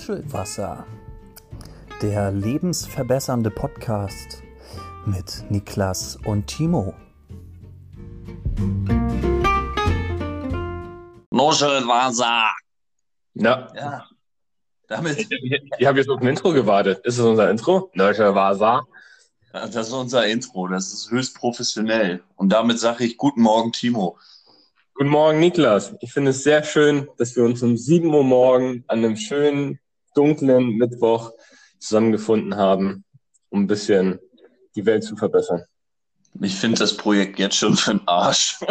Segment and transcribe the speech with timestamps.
[0.00, 0.86] Nuschelwasser,
[2.00, 4.42] der lebensverbessernde Podcast
[5.04, 6.94] mit Niklas und Timo.
[11.30, 12.46] Nuschelwasser.
[13.34, 14.06] Ja, Ja.
[14.88, 15.28] Damit,
[15.78, 17.04] ich habe jetzt auf ein Intro gewartet.
[17.04, 17.90] Ist es unser Intro?
[17.94, 18.86] Vasa.
[19.52, 20.66] das ist unser Intro.
[20.68, 22.22] Das ist höchst professionell.
[22.36, 24.16] Und damit sage ich Guten Morgen, Timo.
[24.94, 25.94] Guten Morgen, Niklas.
[26.00, 29.78] Ich finde es sehr schön, dass wir uns um 7 Uhr morgen an einem schönen,
[30.14, 31.32] dunklen Mittwoch
[31.78, 33.04] zusammengefunden haben,
[33.48, 34.18] um ein bisschen
[34.74, 35.64] die Welt zu verbessern.
[36.40, 38.58] Ich finde das Projekt jetzt schon für den Arsch.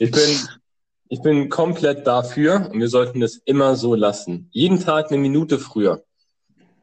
[0.00, 0.38] Ich bin,
[1.08, 4.48] ich bin komplett dafür und wir sollten es immer so lassen.
[4.52, 6.04] Jeden Tag eine Minute früher.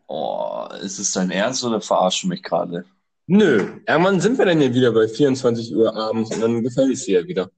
[0.08, 2.84] Oh, ist es dein Ernst oder verarschst du mich gerade?
[3.28, 7.06] Nö, irgendwann sind wir dann ja wieder bei 24 Uhr abends und dann gefällt es
[7.06, 7.50] dir ja wieder.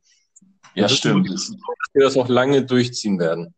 [0.75, 1.27] Ja, stimmt.
[1.29, 3.55] Ist, Dass wir das auch lange durchziehen werden.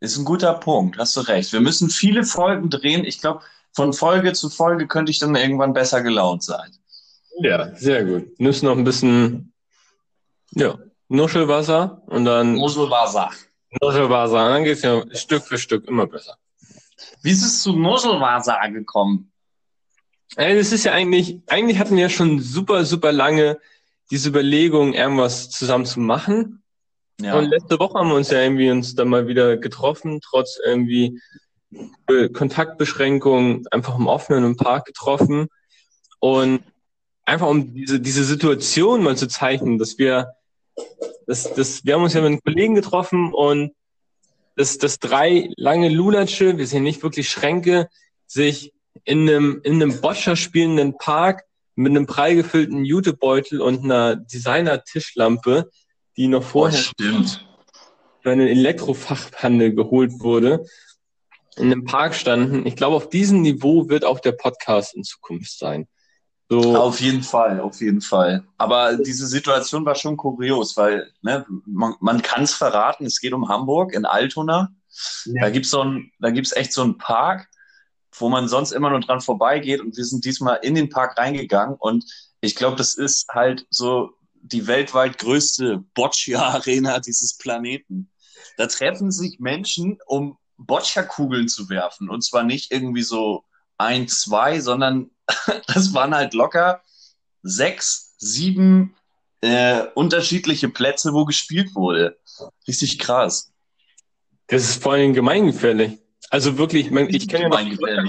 [0.00, 0.98] Ist ein guter Punkt.
[0.98, 1.52] Hast du recht.
[1.52, 3.04] Wir müssen viele Folgen drehen.
[3.04, 3.40] Ich glaube,
[3.72, 6.70] von Folge zu Folge könnte ich dann irgendwann besser gelaunt sein.
[7.40, 8.38] Ja, sehr gut.
[8.40, 9.52] Nimmst noch ein bisschen,
[10.52, 13.30] ja, Nuschelwasser und dann Nuschelwasser.
[13.80, 14.46] Nuschelwasser.
[14.46, 16.36] Und dann geht's ja Stück für Stück immer besser.
[17.22, 19.32] Wie ist es zu Nuschelwasser gekommen?
[20.36, 23.58] Ey, das ist ja eigentlich, eigentlich hatten wir ja schon super, super lange
[24.10, 26.62] diese Überlegung, irgendwas zusammen zu machen.
[27.20, 27.36] Ja.
[27.36, 31.20] Und letzte Woche haben wir uns ja irgendwie uns dann mal wieder getroffen, trotz irgendwie
[32.32, 35.48] Kontaktbeschränkungen, einfach im Offenen im Park getroffen.
[36.20, 36.62] Und
[37.24, 40.32] einfach um diese, diese Situation mal zu zeichnen, dass wir,
[41.26, 43.72] das, das, wir haben uns ja mit einem Kollegen getroffen und
[44.56, 47.88] dass, dass drei lange Lulatsche, wir sind nicht wirklich Schränke,
[48.26, 48.72] sich
[49.04, 51.44] in einem, in einem Boccia spielenden Park
[51.76, 55.70] mit einem prall gefüllten Jutebeutel und einer Designer-Tischlampe,
[56.18, 57.46] die noch Oh, vorher stimmt.
[58.22, 60.66] für einen Elektrofachhandel geholt wurde,
[61.56, 62.66] in einem Park standen.
[62.66, 65.88] Ich glaube, auf diesem Niveau wird auch der Podcast in Zukunft sein.
[66.50, 68.44] So, Auf jeden Fall, auf jeden Fall.
[68.56, 73.32] Aber diese Situation war schon kurios, weil ne, man, man kann es verraten, es geht
[73.34, 74.70] um Hamburg in Altona.
[75.26, 77.48] Da gibt's so ein, da gibt's echt so einen Park,
[78.18, 81.76] wo man sonst immer nur dran vorbeigeht und wir sind diesmal in den Park reingegangen
[81.78, 82.04] und
[82.40, 84.10] ich glaube, das ist halt so
[84.52, 88.10] die weltweit größte Boccia-Arena dieses Planeten.
[88.56, 93.44] Da treffen sich Menschen, um Boccia-Kugeln zu werfen und zwar nicht irgendwie so
[93.76, 95.10] ein, zwei, sondern
[95.66, 96.82] das waren halt locker
[97.42, 98.96] sechs, sieben
[99.40, 102.18] äh, unterschiedliche Plätze, wo gespielt wurde.
[102.66, 103.52] Richtig krass.
[104.48, 105.98] das ist vor allem gemeingefährlich.
[106.30, 108.04] Also wirklich, man, ich kenne ja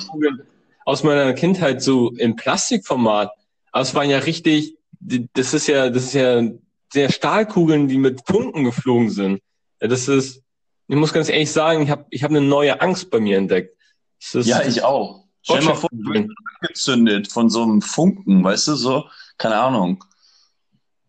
[0.85, 3.31] aus meiner Kindheit so im Plastikformat.
[3.71, 6.43] Aber es waren ja richtig, das ist ja, das ist ja
[6.91, 9.41] sehr Stahlkugeln, die mit Funken geflogen sind.
[9.81, 10.43] Ja, das ist,
[10.87, 13.77] ich muss ganz ehrlich sagen, ich habe ich hab eine neue Angst bei mir entdeckt.
[14.19, 15.25] Ist, Ja, ich auch.
[15.41, 16.29] Stell dir mal vor, du wirst
[16.61, 19.05] angezündet von so einem Funken, weißt du, so,
[19.37, 20.03] keine Ahnung.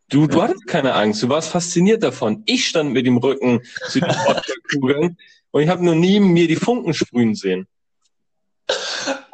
[0.09, 2.43] Du, du hattest keine Angst, du warst fasziniert davon.
[2.47, 4.11] Ich stand mit dem Rücken zu den
[4.71, 5.17] Kugeln
[5.51, 7.67] und ich habe nur nie mir die Funken sprühen sehen.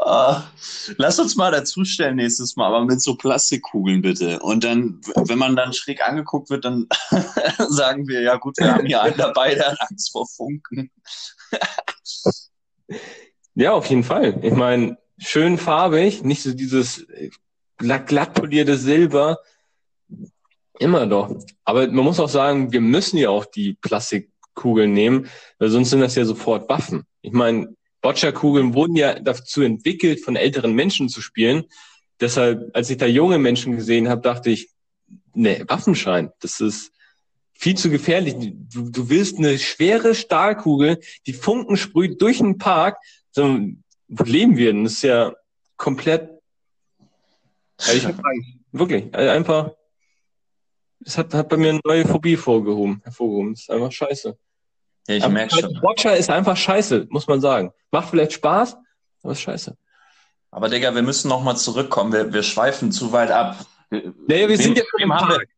[0.08, 0.44] Ah,
[0.98, 4.38] lass uns mal dazustellen nächstes Mal, aber mit so Plastikkugeln bitte.
[4.38, 6.86] Und dann, wenn man dann schräg angeguckt wird, dann
[7.68, 10.92] sagen wir, ja gut, wir haben hier einen dabei, der hat Angst vor Funken.
[13.56, 14.38] Ja, auf jeden Fall.
[14.44, 17.04] Ich meine, schön farbig, nicht so dieses
[17.76, 19.40] glatt, glatt polierte Silber.
[20.78, 21.34] Immer doch.
[21.64, 25.28] Aber man muss auch sagen, wir müssen ja auch die Plastikkugeln nehmen,
[25.58, 27.06] weil sonst sind das ja sofort Waffen.
[27.22, 27.75] Ich meine,
[28.06, 31.64] Boccia-Kugeln wurden ja dazu entwickelt, von älteren Menschen zu spielen.
[32.20, 34.70] Deshalb, als ich da junge Menschen gesehen habe, dachte ich,
[35.34, 36.92] nee, Waffenschein, das ist
[37.52, 38.36] viel zu gefährlich.
[38.72, 42.96] Du, du willst eine schwere Stahlkugel, die Funken sprüht durch den Park.
[43.32, 43.58] So,
[44.06, 44.84] wo leben wir denn?
[44.84, 45.32] Das ist ja
[45.76, 46.30] komplett.
[47.78, 48.14] Also ich.
[48.70, 49.12] Wirklich.
[49.12, 49.72] Also einfach.
[51.04, 53.54] Es hat, hat bei mir eine neue Phobie vorgehoben, hervorgehoben.
[53.54, 54.38] Das ist einfach scheiße.
[55.08, 55.78] Ja, ich Aber merke schon.
[55.80, 57.72] Boccia ist einfach scheiße, muss man sagen.
[57.90, 58.76] Macht vielleicht Spaß,
[59.22, 59.76] aber ist scheiße.
[60.50, 62.12] Aber Digga, wir müssen noch mal zurückkommen.
[62.12, 63.56] Wir, wir schweifen zu weit ab.
[63.90, 65.48] Nee, wir sind ja schon im wem haben wir- Park.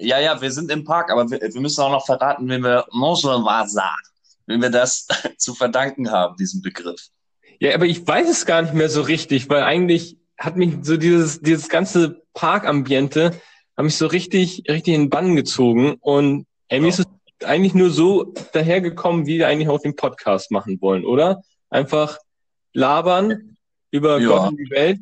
[0.00, 2.86] Ja, ja, wir sind im Park, aber wir, wir müssen auch noch verraten, wenn wir
[2.92, 3.90] Moselwasser,
[4.46, 5.08] wenn wir das
[5.38, 7.08] zu verdanken haben, diesen Begriff.
[7.58, 10.96] Ja, aber ich weiß es gar nicht mehr so richtig, weil eigentlich hat mich so
[10.96, 13.32] dieses, dieses ganze Parkambiente
[13.76, 17.06] hat mich so richtig, richtig in den Bann gezogen und ey, mir ist es
[17.44, 21.42] eigentlich nur so dahergekommen, wie wir eigentlich auch den Podcast machen wollen, oder?
[21.70, 22.18] Einfach
[22.72, 23.56] labern
[23.90, 24.28] über Ja.
[24.28, 25.00] Gott und die Welt.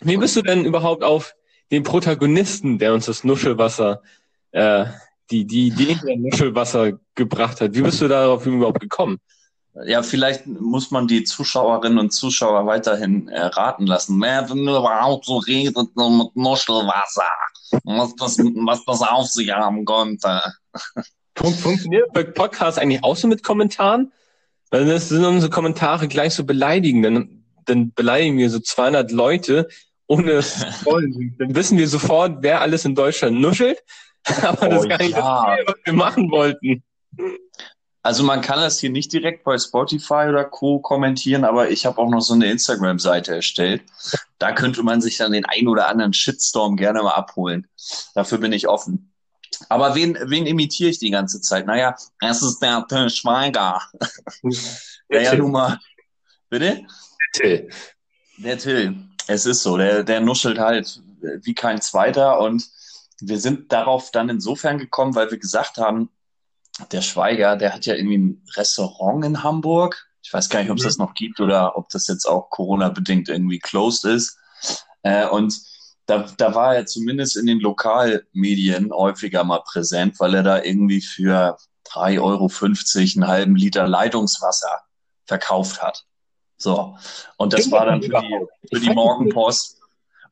[0.00, 1.34] Wie bist du denn überhaupt auf
[1.70, 4.02] den Protagonisten, der uns das Nuschelwasser
[4.52, 4.86] äh,
[5.30, 7.74] die, die Idee der Muschelwasser gebracht hat.
[7.74, 9.18] Wie bist du darauf überhaupt gekommen?
[9.86, 14.20] Ja, vielleicht muss man die Zuschauerinnen und Zuschauer weiterhin äh, raten lassen.
[14.20, 17.24] Wer denn überhaupt so redet mit Muschelwasser?
[17.84, 20.40] Was das, was das auf sich haben konnte.
[21.36, 24.12] Funktioniert bei Podcasts eigentlich auch so mit Kommentaren?
[24.70, 27.04] Weil das sind unsere Kommentare gleich so beleidigend.
[27.04, 29.68] Dann, dann beleidigen wir so 200 Leute,
[30.06, 31.34] ohne es zu wollen.
[31.38, 33.78] Dann wissen wir sofort, wer alles in Deutschland nuschelt.
[34.42, 35.56] Aber das Oh ist gar nicht ja.
[35.56, 36.82] das, was wir machen wollten.
[38.04, 40.78] Also man kann das hier nicht direkt bei Spotify oder Co.
[40.78, 43.82] kommentieren, aber ich habe auch noch so eine Instagram-Seite erstellt.
[44.38, 47.66] Da könnte man sich dann den ein oder anderen Shitstorm gerne mal abholen.
[48.14, 49.10] Dafür bin ich offen.
[49.70, 51.66] Aber wen, wen imitiere ich die ganze Zeit?
[51.66, 53.80] Naja, es ist der Till Schweiger.
[55.08, 55.78] Naja, nun mal.
[56.48, 56.86] Bitte?
[57.34, 57.68] Till.
[58.38, 58.96] Der Till.
[59.28, 61.00] Es ist so, der, der nuschelt halt
[61.42, 62.68] wie kein Zweiter und
[63.20, 66.10] wir sind darauf dann insofern gekommen, weil wir gesagt haben,
[66.90, 70.06] der Schweiger, der hat ja irgendwie ein Restaurant in Hamburg.
[70.22, 73.28] Ich weiß gar nicht, ob es das noch gibt oder ob das jetzt auch Corona-bedingt
[73.28, 74.38] irgendwie closed ist.
[75.02, 75.54] Äh, und
[76.06, 81.00] da, da war er zumindest in den Lokalmedien häufiger mal präsent, weil er da irgendwie
[81.00, 81.56] für
[81.88, 82.50] 3,50 Euro
[83.22, 84.80] einen halben Liter Leitungswasser
[85.26, 86.04] verkauft hat.
[86.56, 86.96] So.
[87.36, 89.78] Und das war dann für die, für die Morgenpost,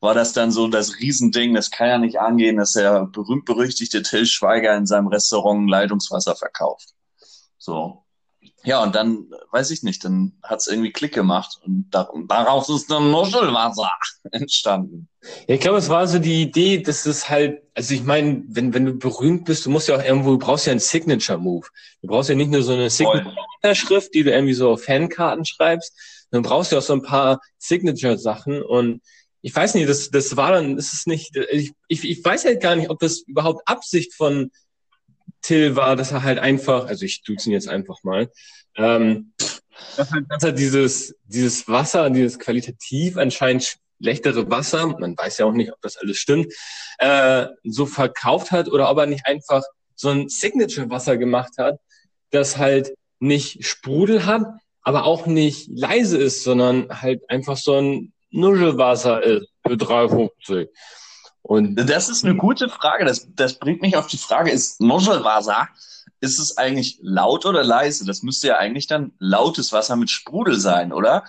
[0.03, 4.25] war das dann so das Riesending, das kann ja nicht angehen, dass der berühmt-berüchtigte Till
[4.25, 6.89] Schweiger in seinem Restaurant Leitungswasser verkauft.
[7.57, 8.03] So.
[8.65, 12.91] Ja, und dann, weiß ich nicht, dann hat's irgendwie Klick gemacht und da, daraus ist
[12.91, 13.89] dann Nuschelwasser
[14.31, 15.07] entstanden.
[15.47, 18.73] Ja, ich glaube, es war so die Idee, dass es halt, also ich meine, wenn,
[18.73, 21.67] wenn du berühmt bist, du musst ja auch irgendwo, du brauchst ja einen Signature-Move.
[22.01, 25.93] Du brauchst ja nicht nur so eine Signature-Schrift, die du irgendwie so auf Fankarten schreibst,
[26.31, 29.01] dann brauchst du auch so ein paar Signature-Sachen und
[29.43, 32.77] ich weiß nicht, das, das war dann, ist nicht, ich, ich, ich weiß halt gar
[32.77, 34.51] nicht, ob das überhaupt Absicht von
[35.41, 38.31] Till war, dass er halt einfach, also ich duze ihn jetzt einfach mal,
[38.75, 39.33] ähm,
[39.97, 45.45] dass er, dass er dieses, dieses Wasser, dieses qualitativ anscheinend schlechtere Wasser, man weiß ja
[45.45, 46.53] auch nicht, ob das alles stimmt,
[46.99, 49.63] äh, so verkauft hat oder ob er nicht einfach
[49.95, 51.79] so ein Signature-Wasser gemacht hat,
[52.31, 54.45] das halt nicht Sprudel hat,
[54.83, 60.67] aber auch nicht leise ist, sondern halt einfach so ein Nuschelwasser ist für 3,50.
[61.41, 63.05] Und Das ist eine gute Frage.
[63.05, 65.69] Das, das bringt mich auf die Frage, ist Nuschelwasser,
[66.21, 68.05] ist es eigentlich laut oder leise?
[68.05, 71.25] Das müsste ja eigentlich dann lautes Wasser mit Sprudel sein, oder?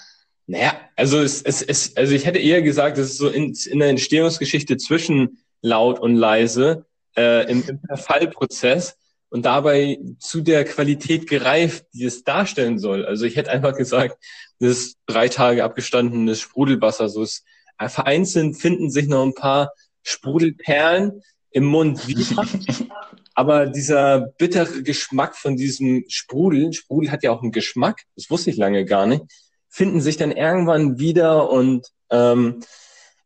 [0.46, 3.78] Naja, also es, es, es, also ich hätte eher gesagt, es ist so in, in
[3.78, 6.86] der Entstehungsgeschichte zwischen laut und leise
[7.16, 8.96] äh, im, im Verfallprozess
[9.34, 13.04] und dabei zu der Qualität gereift, die es darstellen soll.
[13.04, 14.16] Also ich hätte einfach gesagt,
[14.60, 17.08] das ist drei Tage abgestandenes Sprudelwasser.
[17.08, 17.44] So ist
[17.88, 19.72] vereinzelt finden sich noch ein paar
[20.04, 21.20] Sprudelperlen
[21.50, 22.46] im Mund wieder.
[23.34, 28.50] Aber dieser bittere Geschmack von diesem Sprudel, Sprudel hat ja auch einen Geschmack, das wusste
[28.50, 29.24] ich lange gar nicht,
[29.68, 32.60] finden sich dann irgendwann wieder und ähm,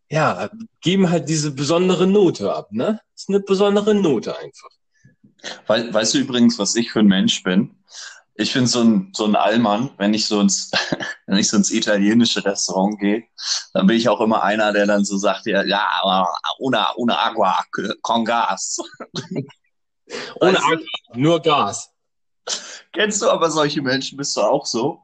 [0.08, 0.48] ja,
[0.80, 2.98] geben halt diese besondere Note ab, ne?
[3.12, 4.70] Das ist eine besondere Note einfach.
[5.66, 7.74] Wei- weißt du übrigens, was ich für ein Mensch bin?
[8.34, 10.70] Ich bin so ein, so ein Allmann, wenn ich so ins,
[11.26, 13.24] wenn ich so ins italienische Restaurant gehe,
[13.74, 16.26] dann bin ich auch immer einer, der dann so sagt, ja, ja,
[16.58, 17.58] una, una agua
[18.02, 18.78] con gas.
[20.40, 20.58] Ohne?
[20.62, 21.90] Angst, nur Gas.
[22.92, 24.16] Kennst du aber solche Menschen?
[24.16, 25.02] Bist du auch so?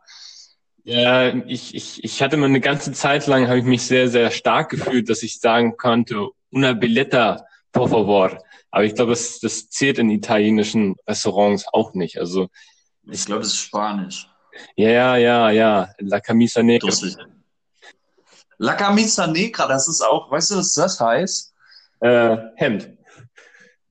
[0.85, 4.31] Ja, ich, ich, ich hatte mal eine ganze Zeit lang, habe ich mich sehr, sehr
[4.31, 8.43] stark gefühlt, dass ich sagen konnte, una billetta, por favor.
[8.75, 12.19] Aber ich glaube, das, das zählt in italienischen Restaurants auch nicht.
[12.19, 12.49] Also,
[13.09, 14.29] Ich glaube, das ist Spanisch.
[14.75, 16.89] ja, ja, ja, ja, la camisa negra.
[16.89, 17.17] Dusselig.
[18.59, 21.55] La Camisa Negra, das ist auch, weißt du, was das heißt?
[22.01, 22.91] Äh, Hemd.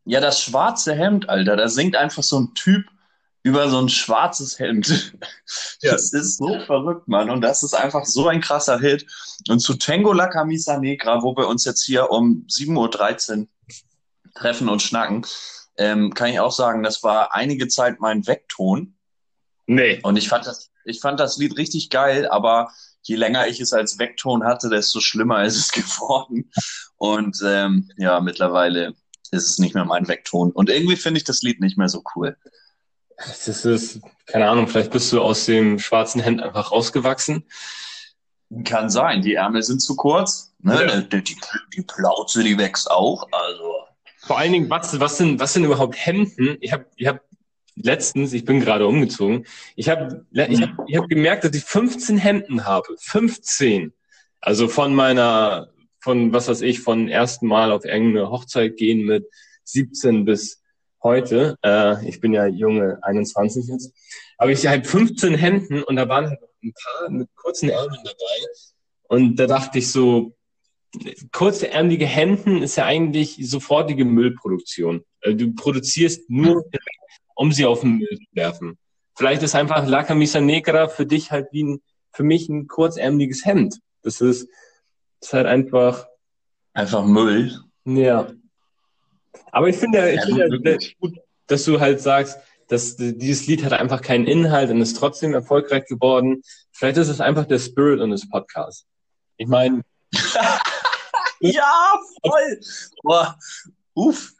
[0.03, 1.55] Ja, das schwarze Hemd, Alter.
[1.55, 2.85] Da singt einfach so ein Typ
[3.43, 5.15] über so ein schwarzes Hemd.
[5.81, 7.29] Das ist so verrückt, Mann.
[7.29, 9.05] Und das ist einfach so ein krasser Hit.
[9.49, 13.47] Und zu Tango La Camisa Negra, wo wir uns jetzt hier um 7.13 Uhr
[14.33, 15.25] treffen und schnacken,
[15.77, 18.95] ähm, kann ich auch sagen, das war einige Zeit mein Weckton.
[19.65, 19.99] Nee.
[20.03, 22.71] Und ich fand das, ich fand das Lied richtig geil, aber
[23.01, 26.51] je länger ich es als Weckton hatte, desto schlimmer ist es geworden.
[26.97, 28.93] Und ähm, ja, mittlerweile
[29.31, 30.51] ist es nicht mehr mein Weckton.
[30.51, 32.37] Und irgendwie finde ich das Lied nicht mehr so cool.
[33.17, 37.45] Das ist, keine Ahnung, vielleicht bist du aus dem schwarzen Hemd einfach rausgewachsen.
[38.65, 40.53] Kann sein, die Ärmel sind zu kurz.
[40.59, 40.85] Ne?
[40.85, 41.01] Ja.
[41.01, 41.37] Die, die,
[41.75, 43.27] die Plauze, die wächst auch.
[43.31, 43.73] Also,
[44.25, 46.57] Vor allen Dingen, was, was sind, was sind überhaupt Hemden?
[46.61, 47.19] Ich habe, ich habe
[47.75, 52.17] letztens, ich bin gerade umgezogen, ich habe, ich habe, ich habe gemerkt, dass ich 15
[52.17, 52.87] Hemden habe.
[52.99, 53.93] 15.
[54.39, 59.25] Also von meiner, von was weiß ich, von ersten Mal auf irgendeine Hochzeit gehen mit
[59.65, 60.61] 17 bis
[61.01, 61.57] heute.
[61.63, 63.93] Äh, ich bin ja junge 21 jetzt.
[64.37, 68.47] Aber ich halt 15 Hemden und da waren halt ein paar mit kurzen Ärmeln dabei.
[69.03, 70.33] Und da dachte ich so,
[71.31, 75.03] kurze ärmelige Hemden ist ja eigentlich sofortige Müllproduktion.
[75.21, 76.65] Also du produzierst nur,
[77.35, 78.77] um sie auf den Müll zu werfen.
[79.15, 81.81] Vielleicht ist einfach La Camisa Negra für dich halt wie ein,
[82.11, 83.79] für mich ein kurzärmeliges Hemd.
[84.01, 84.47] Das ist,
[85.19, 86.07] das ist halt einfach.
[86.73, 87.53] Einfach Müll.
[87.85, 88.31] Ja.
[89.51, 93.73] Aber ich finde, ich ja, finde gut, dass du halt sagst, dass dieses Lied hat
[93.73, 96.41] einfach keinen Inhalt und ist trotzdem erfolgreich geworden.
[96.71, 98.85] Vielleicht ist es einfach der Spirit unseres Podcasts.
[99.37, 99.81] Ich meine.
[101.51, 102.59] ja, voll.
[103.03, 103.37] Boah,
[103.93, 104.33] uff.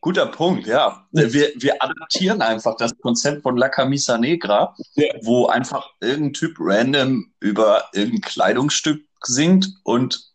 [0.00, 1.06] Guter Punkt, ja.
[1.10, 5.12] Wir, wir adaptieren einfach das Konzept von La Camisa Negra, ja.
[5.22, 10.28] wo einfach irgendein Typ random über irgendein Kleidungsstück singt und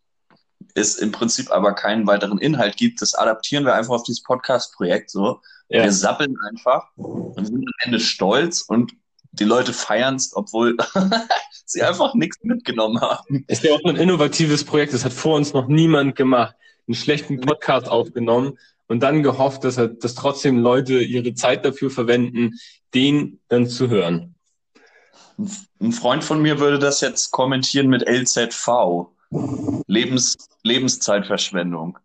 [0.74, 3.00] es im Prinzip aber keinen weiteren Inhalt gibt.
[3.00, 5.40] Das adaptieren wir einfach auf dieses Podcast-Projekt so.
[5.68, 5.84] Ja.
[5.84, 8.92] Wir sappeln einfach und sind am Ende stolz und
[9.38, 10.76] die Leute feiern es, obwohl
[11.64, 13.44] sie einfach nichts mitgenommen haben.
[13.48, 14.94] Ist ja auch ein innovatives Projekt.
[14.94, 16.54] Das hat vor uns noch niemand gemacht.
[16.86, 21.90] Einen schlechten Podcast aufgenommen und dann gehofft, dass, er, dass trotzdem Leute ihre Zeit dafür
[21.90, 22.52] verwenden,
[22.94, 24.34] den dann zu hören.
[25.80, 29.08] Ein Freund von mir würde das jetzt kommentieren mit LZV.
[29.86, 31.98] Lebens, Lebenszeitverschwendung.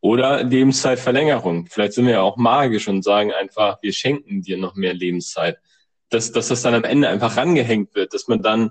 [0.00, 1.66] Oder Lebenszeitverlängerung.
[1.66, 5.58] Vielleicht sind wir ja auch magisch und sagen einfach, wir schenken dir noch mehr Lebenszeit.
[6.10, 8.70] Dass, dass das dann am Ende einfach rangehängt wird, dass man dann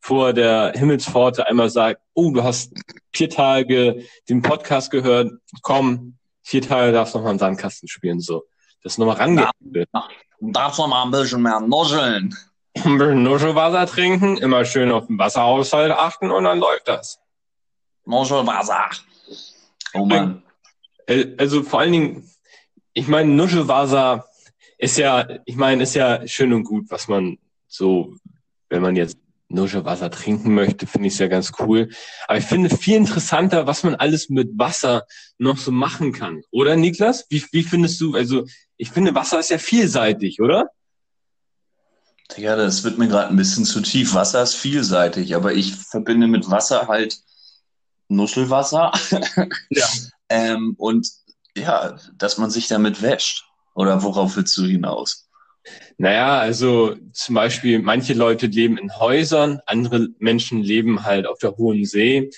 [0.00, 2.74] vor der Himmelspforte einmal sagt, oh, du hast
[3.14, 8.20] vier Tage den Podcast gehört, komm, vier Tage darfst du noch mal im Sandkasten spielen,
[8.20, 8.44] so.
[8.82, 9.88] Das nochmal rangehen wird.
[10.40, 12.36] Darfst noch mal ein bisschen mehr nuscheln.
[12.84, 17.18] Ein bisschen Nuschelwasser trinken, immer schön auf den Wasserhaushalt achten und dann läuft das.
[18.04, 18.90] Nuschelwasser.
[19.94, 20.42] Oh Mann.
[21.06, 22.30] Äh, also vor allen Dingen,
[22.92, 24.26] ich meine, Nuschelwasser
[24.78, 28.14] ist ja, ich meine, ist ja schön und gut, was man so,
[28.68, 31.90] wenn man jetzt Nuschelwasser trinken möchte, finde ich es ja ganz cool.
[32.26, 35.04] Aber ich finde viel interessanter, was man alles mit Wasser
[35.38, 36.42] noch so machen kann.
[36.50, 37.26] Oder Niklas?
[37.28, 38.44] Wie, wie findest du, also
[38.76, 40.70] ich finde, Wasser ist ja vielseitig, oder?
[42.36, 44.14] Ja, das wird mir gerade ein bisschen zu tief.
[44.14, 47.18] Wasser ist vielseitig, aber ich verbinde mit Wasser halt
[48.08, 48.92] Nuschelwasser.
[49.70, 49.86] Ja.
[50.28, 51.08] ähm, und
[51.56, 53.44] ja, dass man sich damit wäscht.
[53.74, 55.28] Oder worauf willst du hinaus?
[55.96, 61.56] Naja, also zum Beispiel, manche Leute leben in Häusern, andere Menschen leben halt auf der
[61.56, 62.30] Hohen See.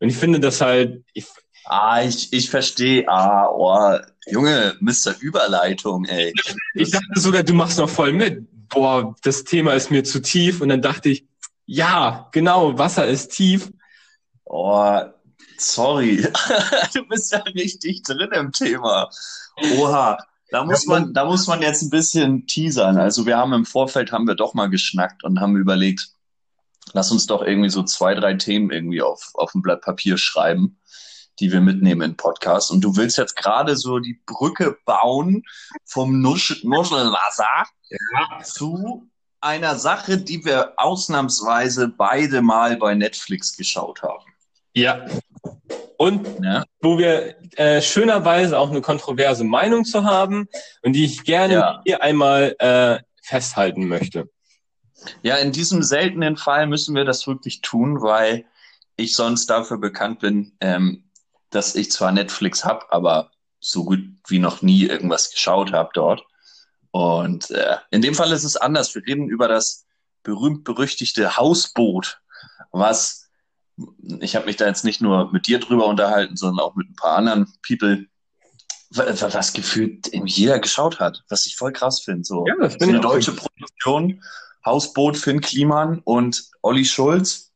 [0.00, 1.02] Und ich finde das halt.
[1.12, 1.26] Ich,
[1.64, 3.08] ah, ich, ich verstehe.
[3.08, 3.98] Ah, oh,
[4.30, 5.14] Junge, Mr.
[5.20, 6.32] Überleitung, ey.
[6.74, 8.46] Ich dachte sogar, du machst noch voll mit.
[8.68, 10.60] Boah, das Thema ist mir zu tief.
[10.60, 11.26] Und dann dachte ich,
[11.66, 13.70] ja, genau, Wasser ist tief.
[14.44, 15.00] Oh,
[15.58, 16.26] sorry.
[16.94, 19.10] du bist ja richtig drin im Thema.
[19.76, 20.18] Oha.
[20.50, 22.96] Da muss man, da muss man jetzt ein bisschen teasern.
[22.98, 26.08] Also wir haben im Vorfeld haben wir doch mal geschnackt und haben überlegt,
[26.92, 30.80] lass uns doch irgendwie so zwei, drei Themen irgendwie auf, auf ein Blatt Papier schreiben,
[31.38, 32.70] die wir mitnehmen in Podcast.
[32.70, 35.42] Und du willst jetzt gerade so die Brücke bauen
[35.84, 38.42] vom Nusch Nuschelwasser ja.
[38.42, 39.08] zu
[39.40, 44.24] einer Sache, die wir ausnahmsweise beide mal bei Netflix geschaut haben.
[44.74, 45.06] Ja.
[45.98, 46.64] Und ja.
[46.80, 50.48] wo wir äh, schönerweise auch eine kontroverse Meinung zu haben
[50.82, 51.80] und die ich gerne ja.
[51.84, 54.30] hier einmal äh, festhalten möchte.
[55.22, 58.44] Ja, in diesem seltenen Fall müssen wir das wirklich tun, weil
[58.96, 61.10] ich sonst dafür bekannt bin, ähm,
[61.50, 66.24] dass ich zwar Netflix habe, aber so gut wie noch nie irgendwas geschaut habe dort.
[66.92, 68.94] Und äh, in dem Fall ist es anders.
[68.94, 69.84] Wir reden über das
[70.22, 72.20] berühmt-berüchtigte Hausboot,
[72.70, 73.27] was
[74.20, 76.96] ich habe mich da jetzt nicht nur mit dir drüber unterhalten, sondern auch mit ein
[76.96, 78.06] paar anderen People,
[78.90, 82.24] was gefühlt jeder geschaut hat, was ich voll krass finde.
[82.24, 84.22] So, ja, das so eine deutsche Produktion,
[84.64, 87.52] Hausboot Finn Kliman und Olli Schulz,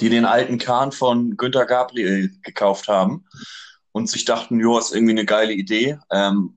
[0.00, 3.24] die den alten Kahn von Günter Gabriel gekauft haben
[3.92, 5.98] und sich dachten, jo, ist irgendwie eine geile Idee.
[6.10, 6.56] Ähm,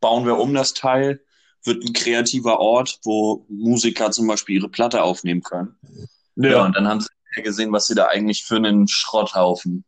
[0.00, 1.20] bauen wir um das Teil,
[1.64, 5.76] wird ein kreativer Ort, wo Musiker zum Beispiel ihre Platte aufnehmen können.
[6.36, 9.84] Ja, ja und dann haben sie gesehen, was sie da eigentlich für einen Schrotthaufen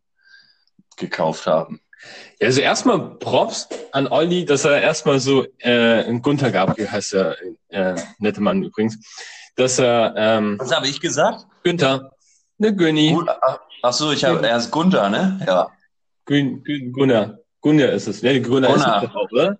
[0.97, 1.80] gekauft haben.
[2.40, 7.37] Ja, also erstmal Props an Olli, dass er erstmal so, äh, Gunther Gabriel heißt der
[7.68, 8.99] äh, nette Mann übrigens,
[9.56, 11.47] dass er, ähm, Was habe ich gesagt?
[11.62, 12.12] Günther,
[12.59, 13.18] ne Günni.
[13.82, 15.40] Ach so, ich habe, er ist Gunther, ne?
[15.47, 15.70] Ja.
[16.25, 17.38] Gün, Gün, Gunnar.
[17.61, 18.23] Gunnar ist es.
[18.23, 19.02] Ne, Gunnar, Gunnar.
[19.02, 19.59] ist es auch, oder?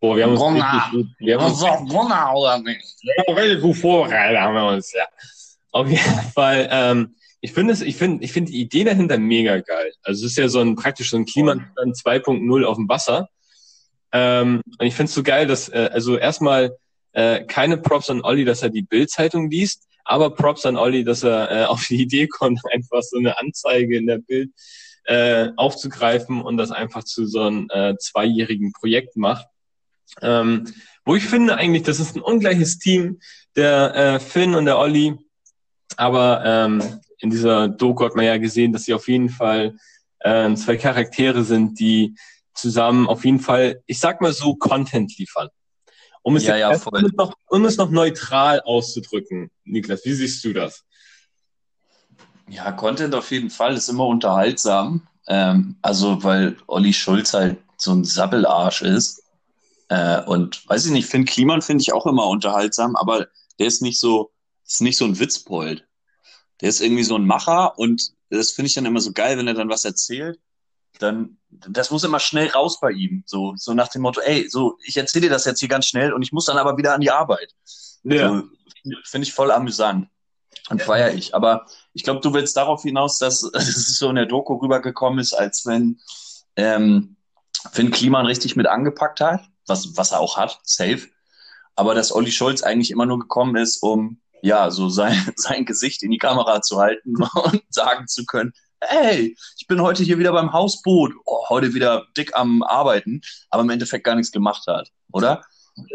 [0.00, 0.74] Boah, wir haben uns Gunnar.
[0.74, 2.96] richtig gut, wir haben uns, Gunnar oder nicht?
[3.02, 5.04] Ja, richtig gut vorbereitet haben wir uns, ja.
[5.76, 6.00] Auf jeden
[6.34, 9.92] Fall, ähm, ich finde es, ich finde, ich finde die Idee dahinter mega geil.
[10.02, 13.28] Also es ist ja so ein praktisch so ein Klimastand 2.0 auf dem Wasser.
[14.10, 16.76] Ähm, und ich finde es so geil, dass, äh, also erstmal
[17.12, 21.22] äh, keine Props an Olli, dass er die Bild-Zeitung liest, aber Props an Olli, dass
[21.22, 24.52] er äh, auf die Idee kommt, einfach so eine Anzeige in der Bild
[25.04, 29.46] äh, aufzugreifen und das einfach zu so einem äh, zweijährigen Projekt macht.
[30.22, 30.72] Ähm,
[31.04, 33.20] wo ich finde eigentlich, das ist ein ungleiches Team,
[33.56, 35.18] der äh, Finn und der Olli.
[35.96, 36.82] Aber ähm,
[37.18, 39.76] in dieser Doku hat man ja gesehen, dass sie auf jeden Fall
[40.20, 42.16] äh, zwei Charaktere sind, die
[42.54, 45.48] zusammen auf jeden Fall, ich sag mal so, Content liefern.
[46.22, 50.42] Um es, ja, ja, um es, noch, um es noch neutral auszudrücken, Niklas, wie siehst
[50.44, 50.84] du das?
[52.48, 55.06] Ja, Content auf jeden Fall ist immer unterhaltsam.
[55.28, 59.22] Ähm, also, weil Olli Schulz halt so ein Sabbelarsch ist.
[59.88, 63.26] Äh, und weiß ich nicht, Finn Kliman finde ich auch immer unterhaltsam, aber
[63.58, 64.32] der ist nicht so,
[64.66, 65.86] ist nicht so ein Witzbold.
[66.60, 69.46] Der ist irgendwie so ein Macher und das finde ich dann immer so geil, wenn
[69.46, 70.40] er dann was erzählt.
[70.98, 73.22] Dann, das muss immer schnell raus bei ihm.
[73.26, 76.12] So, so nach dem Motto, ey, so, ich erzähle dir das jetzt hier ganz schnell
[76.12, 77.54] und ich muss dann aber wieder an die Arbeit.
[78.02, 78.28] Ja.
[78.28, 78.42] So,
[79.04, 80.08] finde ich voll amüsant
[80.70, 81.34] und feiere ich.
[81.34, 85.34] Aber ich glaube, du willst darauf hinaus, dass es so in der Doku rübergekommen ist,
[85.34, 86.00] als wenn
[86.56, 87.16] ähm,
[87.72, 91.08] Finn Kliman richtig mit angepackt hat, was, was er auch hat, safe.
[91.74, 96.02] Aber dass Olli Scholz eigentlich immer nur gekommen ist, um ja, so sein, sein Gesicht
[96.02, 100.32] in die Kamera zu halten und sagen zu können, hey, ich bin heute hier wieder
[100.32, 104.90] beim Hausboot, oh, heute wieder dick am Arbeiten, aber im Endeffekt gar nichts gemacht hat,
[105.12, 105.42] oder?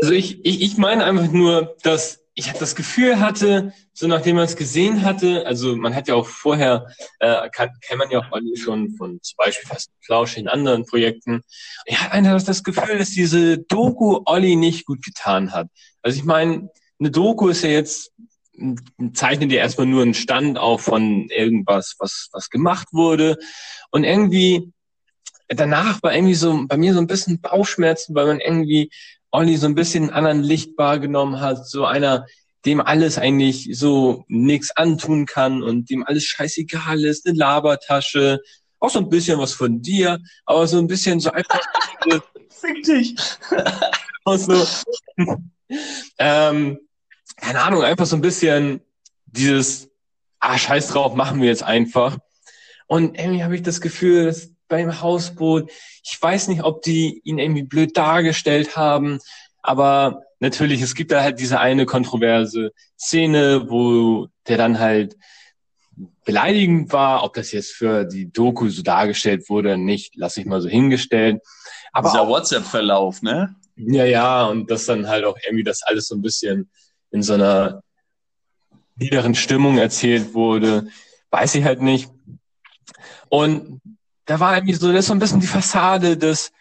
[0.02, 4.46] Also ich, ich, ich meine einfach nur, dass ich das Gefühl hatte, so nachdem man
[4.46, 6.88] es gesehen hatte, also man hat ja auch vorher,
[7.20, 10.86] äh, kann, kennt man ja auch alle schon von zum Beispiel Fast Flausch in anderen
[10.86, 11.42] Projekten.
[11.86, 15.68] Ich hatte einfach das Gefühl, dass diese Doku Olli nicht gut getan hat.
[16.02, 16.70] Also ich meine,
[17.00, 18.12] eine Doku ist ja jetzt
[19.14, 23.38] zeichnet dir erstmal nur einen Stand auf von irgendwas, was, was gemacht wurde.
[23.92, 24.72] Und irgendwie
[25.48, 28.92] danach war irgendwie so bei mir so ein bisschen Bauchschmerzen, weil man irgendwie
[29.32, 32.26] Olli so ein bisschen einen anderen Licht wahrgenommen hat, so einer,
[32.66, 38.40] dem alles eigentlich so nichts antun kann und dem alles scheißegal ist, eine Labertasche,
[38.80, 41.62] auch so ein bisschen was von dir, aber so ein bisschen so einfach.
[42.50, 43.16] Fick dich!
[44.26, 44.68] auch so,
[46.20, 46.80] ähm,
[47.38, 48.82] keine Ahnung, einfach so ein bisschen
[49.26, 49.90] dieses,
[50.40, 52.18] ah, scheiß drauf, machen wir jetzt einfach.
[52.88, 55.72] Und irgendwie habe ich das Gefühl, dass beim Hausboot,
[56.04, 59.20] ich weiß nicht, ob die ihn irgendwie blöd dargestellt haben,
[59.62, 65.16] aber natürlich, es gibt da halt diese eine kontroverse Szene, wo der dann halt
[66.26, 70.46] beleidigend war, ob das jetzt für die Doku so dargestellt wurde oder nicht, lasse ich
[70.46, 71.42] mal so hingestellt.
[71.92, 73.56] Aber dieser WhatsApp-Verlauf, ne?
[73.76, 76.70] Ja, ja, und das dann halt auch irgendwie das alles so ein bisschen
[77.12, 77.84] in so einer
[78.96, 80.88] niederen Stimmung erzählt wurde,
[81.30, 82.10] weiß ich halt nicht.
[83.30, 83.82] Und
[84.26, 86.52] da war irgendwie so, das ist so ein bisschen die Fassade des,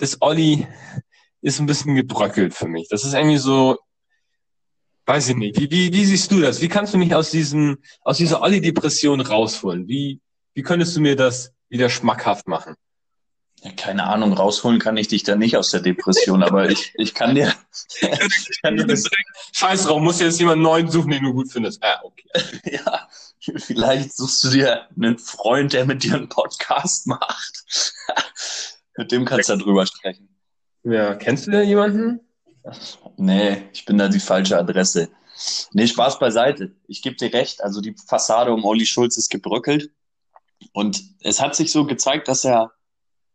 [0.00, 0.66] des Olli
[1.42, 2.88] ist ein bisschen gebröckelt für mich.
[2.88, 3.78] Das ist irgendwie so,
[5.06, 5.58] weiß ich nicht.
[5.58, 6.60] Wie, wie, wie siehst du das?
[6.60, 9.88] Wie kannst du mich aus diesem, aus dieser Olli-Depression rausholen?
[9.88, 10.20] Wie,
[10.54, 12.74] wie könntest du mir das wieder schmackhaft machen?
[13.62, 17.12] Ja, keine Ahnung, rausholen kann ich dich da nicht aus der Depression, aber ich, ich
[17.12, 17.52] kann dir.
[18.00, 19.04] ich kann dir das
[19.52, 21.82] Scheiß drauf, muss jetzt jemand neuen suchen, den du gut findest.
[21.84, 22.24] Ah, okay.
[22.64, 23.08] ja,
[23.58, 27.64] vielleicht suchst du dir einen Freund, der mit dir einen Podcast macht.
[28.96, 30.28] mit dem kannst du drüber sprechen.
[30.82, 32.20] Ja, kennst du da jemanden?
[33.16, 35.10] Nee, ich bin da die falsche Adresse.
[35.72, 36.72] Nee, Spaß beiseite.
[36.86, 39.90] Ich gebe dir recht, also die Fassade um Olli Schulz ist gebröckelt.
[40.72, 42.72] Und es hat sich so gezeigt, dass er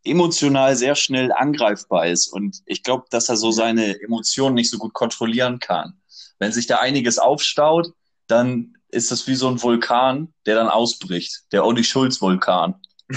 [0.06, 2.28] emotional sehr schnell angreifbar ist.
[2.28, 6.00] Und ich glaube, dass er so seine Emotionen nicht so gut kontrollieren kann.
[6.38, 7.92] Wenn sich da einiges aufstaut,
[8.26, 11.44] dann ist das wie so ein Vulkan, der dann ausbricht.
[11.52, 12.74] Der Olli Schulz-Vulkan.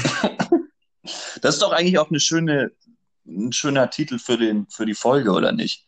[1.42, 2.72] das ist doch eigentlich auch eine schöne,
[3.26, 5.86] ein schöner Titel für, den, für die Folge, oder nicht?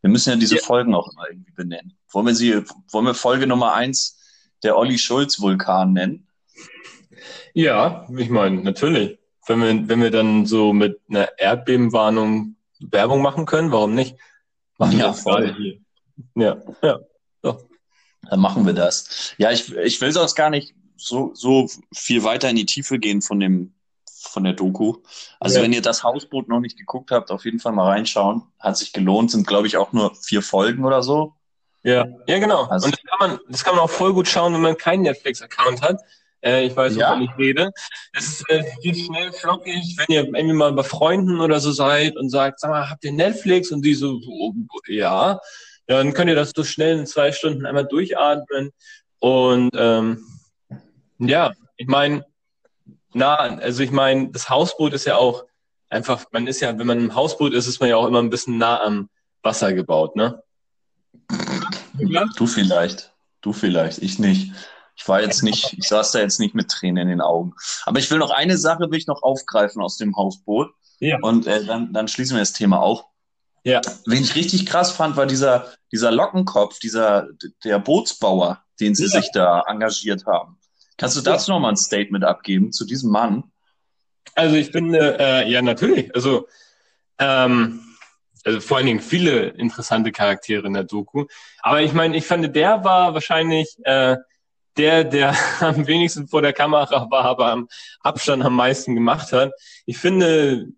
[0.00, 0.62] Wir müssen ja diese ja.
[0.62, 1.96] Folgen auch immer irgendwie benennen.
[2.10, 4.18] Wollen wir sie, wollen wir Folge Nummer eins
[4.62, 6.28] der Olli Schulz-Vulkan nennen?
[7.52, 9.17] Ja, ich meine, natürlich
[9.48, 14.16] wenn wir, wenn wir dann so mit einer Erdbebenwarnung Werbung machen können, warum nicht?
[14.78, 15.54] Machen ja, voll.
[15.56, 15.80] Hier.
[16.34, 16.98] Ja, ja.
[17.42, 17.68] So.
[18.28, 19.34] Dann machen wir das.
[19.38, 23.22] Ja, ich, ich will sonst gar nicht so, so viel weiter in die Tiefe gehen
[23.22, 23.74] von dem,
[24.06, 24.96] von der Doku.
[25.40, 25.62] Also ja.
[25.62, 28.42] wenn ihr das Hausboot noch nicht geguckt habt, auf jeden Fall mal reinschauen.
[28.58, 31.34] Hat sich gelohnt, sind glaube ich auch nur vier Folgen oder so.
[31.82, 32.64] Ja, ja genau.
[32.64, 35.02] Also, Und das kann, man, das kann man auch voll gut schauen, wenn man keinen
[35.02, 36.00] Netflix-Account hat.
[36.40, 37.10] Äh, ich weiß, ja.
[37.10, 37.70] wovon ich rede.
[38.12, 42.16] Es ist äh, viel schnell flockig, wenn ihr irgendwie mal bei Freunden oder so seid
[42.16, 43.72] und sagt, sag mal, habt ihr Netflix?
[43.72, 44.52] Und die so, oh,
[44.86, 45.40] ja.
[45.88, 48.70] Ja, dann könnt ihr das so schnell in zwei Stunden einmal durchatmen.
[49.20, 50.24] Und ähm,
[51.18, 52.24] ja, ich meine,
[53.12, 55.44] na, also ich meine, das Hausboot ist ja auch
[55.88, 58.30] einfach, man ist ja, wenn man im Hausboot ist, ist man ja auch immer ein
[58.30, 59.08] bisschen nah am
[59.42, 60.42] Wasser gebaut, ne?
[62.36, 63.12] Du vielleicht.
[63.40, 63.98] Du vielleicht.
[63.98, 64.52] Ich nicht.
[64.98, 67.54] Ich war jetzt nicht, ich saß da jetzt nicht mit Tränen in den Augen.
[67.84, 70.70] Aber ich will noch eine Sache will ich noch aufgreifen aus dem Hausboot.
[70.98, 71.18] Ja.
[71.22, 73.06] Und äh, dann, dann schließen wir das Thema auch.
[73.62, 73.80] Ja.
[74.06, 77.28] Wen ich richtig krass fand, war dieser, dieser Lockenkopf, dieser,
[77.64, 79.20] der Bootsbauer, den sie ja.
[79.20, 80.58] sich da engagiert haben.
[80.96, 81.54] Kannst du dazu ja.
[81.54, 83.44] noch mal ein Statement abgeben zu diesem Mann?
[84.34, 86.12] Also ich finde, äh, ja, natürlich.
[86.14, 86.48] Also,
[87.18, 87.80] ähm,
[88.44, 91.26] also vor allen Dingen viele interessante Charaktere in der Doku.
[91.60, 94.16] Aber ich meine, ich fand, der war wahrscheinlich äh,
[94.78, 97.68] der, der am wenigsten vor der Kamera war, aber am
[98.00, 99.52] Abstand am meisten gemacht hat.
[99.86, 100.68] Ich finde,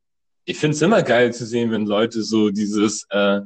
[0.44, 3.40] ich finde es immer geil zu sehen, wenn Leute so dieses äh,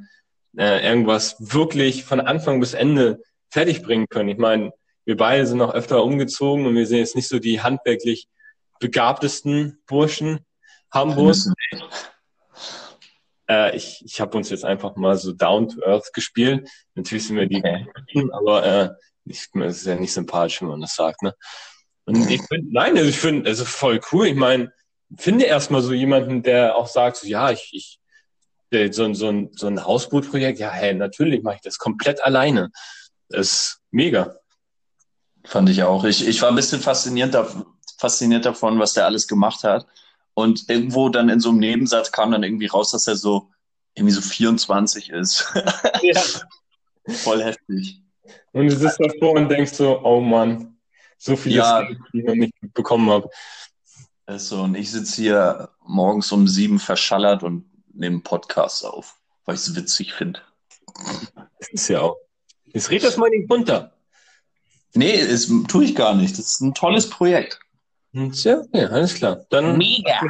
[0.56, 4.28] äh, irgendwas wirklich von Anfang bis Ende fertig bringen können.
[4.28, 4.72] Ich meine,
[5.04, 8.28] wir beide sind noch öfter umgezogen und wir sind jetzt nicht so die handwerklich
[8.80, 10.40] begabtesten Burschen
[10.90, 11.36] Hamburg.
[13.48, 16.68] Äh, ich ich habe uns jetzt einfach mal so down to earth gespielt.
[16.94, 17.86] Natürlich sind wir die, okay.
[18.32, 18.90] aber äh,
[19.24, 21.34] ich, es ist ja nicht sympathisch, wenn man das sagt, ne?
[22.06, 24.26] Und ich finde, nein, also ich finde, also voll cool.
[24.26, 24.72] Ich meine,
[25.16, 28.00] finde erstmal so jemanden, der auch sagt, so, ja, ich, ich
[28.92, 32.70] so, so, ein, so ein Hausbootprojekt, ja, hey, natürlich mache ich das komplett alleine.
[33.28, 34.36] Das ist mega.
[35.44, 36.04] Fand ich auch.
[36.04, 37.36] Ich, ich war ein bisschen fasziniert,
[37.98, 39.86] fasziniert davon, was der alles gemacht hat.
[40.34, 43.50] Und irgendwo dann in so einem Nebensatz kam dann irgendwie raus, dass er so
[43.94, 45.52] irgendwie so 24 ist.
[46.02, 46.20] Ja.
[47.08, 48.03] Voll heftig.
[48.52, 50.76] Und du sitzt davor und denkst so, oh Mann,
[51.18, 51.84] so viele ja.
[51.84, 53.28] Skills, die ich noch nicht bekommen habe.
[54.26, 59.16] Ist so, und ich sitze hier morgens um sieben verschallert und nehme einen Podcast auf,
[59.44, 60.40] weil ich es witzig finde.
[61.58, 62.16] Das ist ja auch.
[62.64, 63.92] Jetzt red das mal nicht runter.
[64.94, 66.38] Nee, das tue ich gar nicht.
[66.38, 67.58] Das ist ein tolles Projekt.
[68.12, 69.44] Ja, ja alles klar.
[69.50, 70.20] Dann Mega.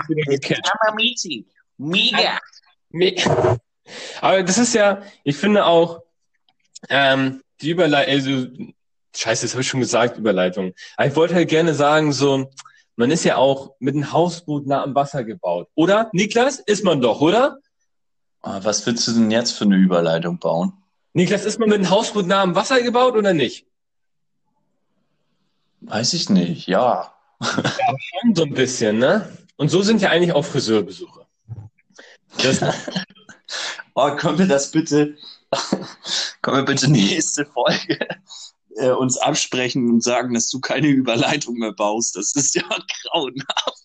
[0.97, 1.45] Meeting.
[1.77, 2.39] Mega.
[2.91, 3.59] Mega.
[4.21, 6.03] Aber das ist ja, ich finde auch,
[6.89, 8.47] ähm, die Überleitung, also,
[9.17, 10.73] scheiße, das habe ich schon gesagt, Überleitung.
[10.97, 12.51] Aber ich wollte halt gerne sagen, so,
[12.97, 15.69] man ist ja auch mit einem Hausboot nah am Wasser gebaut.
[15.75, 16.61] Oder, Niklas?
[16.61, 17.59] Ist man doch, oder?
[18.43, 20.73] Ah, was willst du denn jetzt für eine Überleitung bauen?
[21.12, 23.67] Niklas, ist man mit einem Hausboot nah am Wasser gebaut oder nicht?
[25.81, 27.14] Weiß ich nicht, ja.
[27.40, 29.29] Ja, schon so ein bisschen, ne?
[29.57, 31.27] Und so sind ja eigentlich auch Friseurbesuche.
[32.43, 32.61] Das
[33.95, 35.17] oh, können wir das bitte,
[36.43, 37.99] können wir bitte nächste Folge
[38.77, 42.17] äh, uns absprechen und sagen, dass du keine Überleitung mehr baust.
[42.17, 42.62] Das ist ja
[43.03, 43.85] grauenhaft.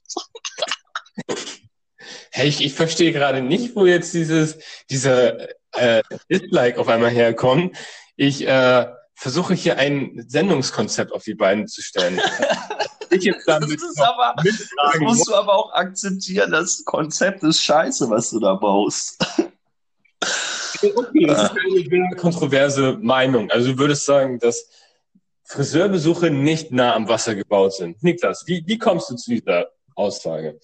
[2.32, 4.58] Hey, ich, ich verstehe gerade nicht, wo jetzt dieses,
[4.90, 7.76] dieser äh, Dislike auf einmal herkommt.
[8.16, 12.20] Ich äh, versuche hier ein Sendungskonzept auf die Beine zu stellen.
[13.10, 17.62] ich jetzt damit das, ist aber, das musst du aber auch akzeptieren, das Konzept ist
[17.64, 19.18] scheiße, was du da baust.
[20.82, 23.50] Okay, das ist eine kontroverse Meinung.
[23.52, 24.70] Also du würdest sagen, dass
[25.44, 28.02] Friseurbesuche nicht nah am Wasser gebaut sind.
[28.04, 30.60] Niklas, wie, wie kommst du zu dieser Aussage?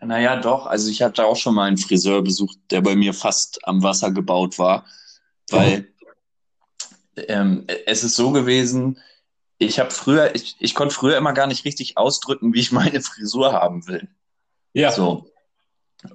[0.00, 0.66] Naja, doch.
[0.66, 4.10] Also ich hatte auch schon mal einen Friseur besucht, der bei mir fast am Wasser
[4.10, 4.84] gebaut war,
[5.50, 5.88] weil
[7.16, 9.00] ähm, es ist so gewesen,
[9.58, 13.00] ich habe früher, ich, ich konnte früher immer gar nicht richtig ausdrücken, wie ich meine
[13.00, 14.08] Frisur haben will.
[14.74, 14.92] Ja.
[14.92, 15.30] So.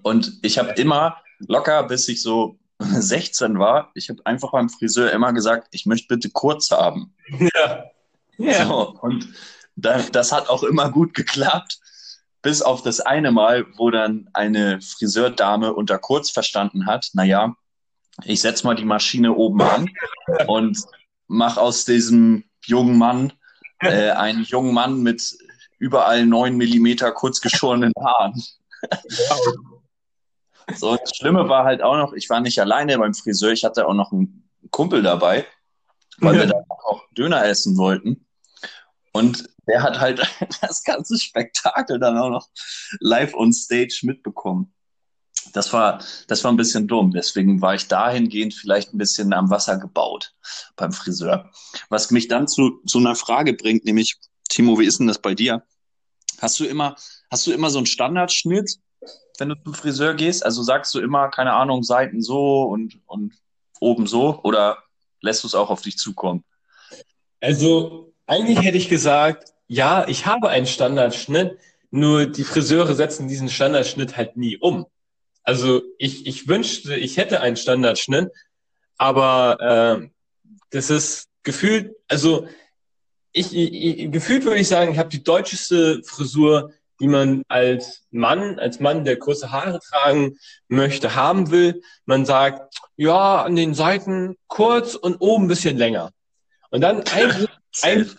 [0.04, 2.60] Und ich habe immer locker, bis ich so
[3.02, 7.16] 16 war, ich habe einfach beim Friseur immer gesagt, ich möchte bitte kurz haben.
[7.56, 7.86] Ja.
[8.38, 8.66] ja.
[8.66, 9.28] So, und
[9.76, 11.80] da, das hat auch immer gut geklappt,
[12.42, 17.56] bis auf das eine Mal, wo dann eine Friseurdame unter kurz verstanden hat, naja,
[18.24, 19.90] ich setze mal die Maschine oben an
[20.48, 20.78] und
[21.28, 23.34] mach aus diesem jungen Mann
[23.80, 25.38] äh, einen jungen Mann mit
[25.80, 28.44] überall neun Millimeter kurz geschorenen Haaren.
[30.76, 33.88] So, das Schlimme war halt auch noch, ich war nicht alleine beim Friseur, ich hatte
[33.88, 35.46] auch noch einen Kumpel dabei,
[36.20, 38.26] weil wir da auch Döner essen wollten.
[39.14, 40.22] Und der hat halt
[40.62, 42.50] das ganze Spektakel dann auch noch
[43.00, 44.74] live on stage mitbekommen.
[45.54, 47.12] Das war, das war ein bisschen dumm.
[47.12, 50.34] Deswegen war ich dahingehend vielleicht ein bisschen am Wasser gebaut
[50.76, 51.50] beim Friseur.
[51.90, 54.18] Was mich dann zu, zu einer Frage bringt, nämlich,
[54.50, 55.64] Timo, wie ist denn das bei dir?
[56.40, 56.96] Hast du immer,
[57.30, 58.78] hast du immer so einen Standardschnitt,
[59.42, 60.46] wenn du zum Friseur gehst?
[60.46, 63.34] Also sagst du immer, keine Ahnung, Seiten so und, und
[63.82, 64.78] oben so oder
[65.20, 66.46] lässt du es auch auf dich zukommen?
[67.42, 71.58] Also eigentlich hätte ich gesagt, ja, ich habe einen Standardschnitt,
[71.90, 74.86] nur die Friseure setzen diesen Standardschnitt halt nie um.
[75.44, 78.30] Also ich, ich wünschte, ich hätte einen Standardschnitt,
[78.98, 80.10] aber äh,
[80.70, 82.48] das ist gefühlt, also
[83.34, 88.60] ich, ich gefühlt würde ich sagen, ich habe die deutscheste Frisur, die man als Mann,
[88.60, 90.38] als Mann, der kurze Haare tragen
[90.68, 91.82] möchte, haben will.
[92.06, 96.12] Man sagt, ja, an den Seiten kurz und oben ein bisschen länger.
[96.70, 97.50] Und dann eigentlich,
[97.82, 98.16] eigentlich,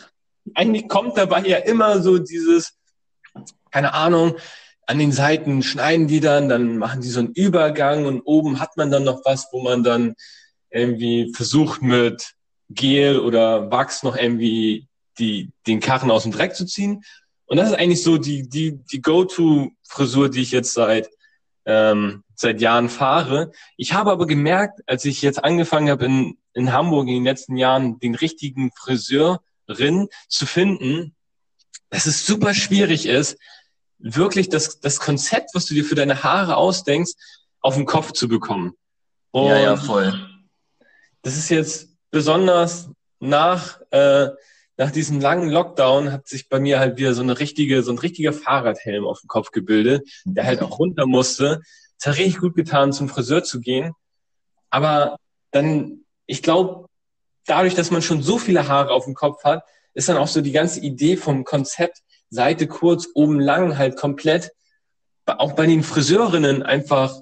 [0.55, 2.73] eigentlich kommt dabei ja immer so dieses,
[3.71, 4.35] keine Ahnung,
[4.87, 8.77] an den Seiten schneiden die dann, dann machen die so einen Übergang und oben hat
[8.77, 10.15] man dann noch was, wo man dann
[10.71, 12.33] irgendwie versucht mit
[12.69, 17.05] Gel oder Wachs noch irgendwie die, den Karren aus dem Dreck zu ziehen.
[17.53, 21.11] Und das ist eigentlich so die, die, die Go-To-Frisur, die ich jetzt seit,
[21.67, 23.53] ähm, seit Jahren fahre.
[23.77, 27.59] Ich habe aber gemerkt, als ich jetzt angefangen habe in, in Hamburg in den letzten
[27.59, 31.15] Jahren den richtigen Friseurin zu finden,
[31.91, 33.37] dass es super schwierig ist,
[33.99, 37.13] wirklich das, das Konzept, was du dir für deine Haare ausdenkst,
[37.61, 38.73] auf den Kopf zu bekommen.
[39.31, 40.19] Und ja, ja, voll.
[41.21, 42.89] Das ist jetzt besonders
[43.21, 44.31] nach, äh,
[44.77, 47.99] nach diesem langen Lockdown hat sich bei mir halt wieder so eine richtige, so ein
[47.99, 51.61] richtiger Fahrradhelm auf dem Kopf gebildet, der halt auch runter musste.
[51.99, 53.93] Es hat richtig gut getan, zum Friseur zu gehen.
[54.71, 55.17] Aber
[55.51, 56.87] dann, ich glaube,
[57.47, 60.41] dadurch, dass man schon so viele Haare auf dem Kopf hat, ist dann auch so
[60.41, 61.99] die ganze Idee vom Konzept
[62.31, 64.53] Seite kurz, oben lang halt komplett,
[65.27, 67.21] auch bei den Friseurinnen einfach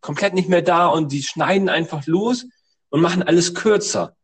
[0.00, 2.46] komplett nicht mehr da und die schneiden einfach los
[2.90, 4.16] und machen alles kürzer.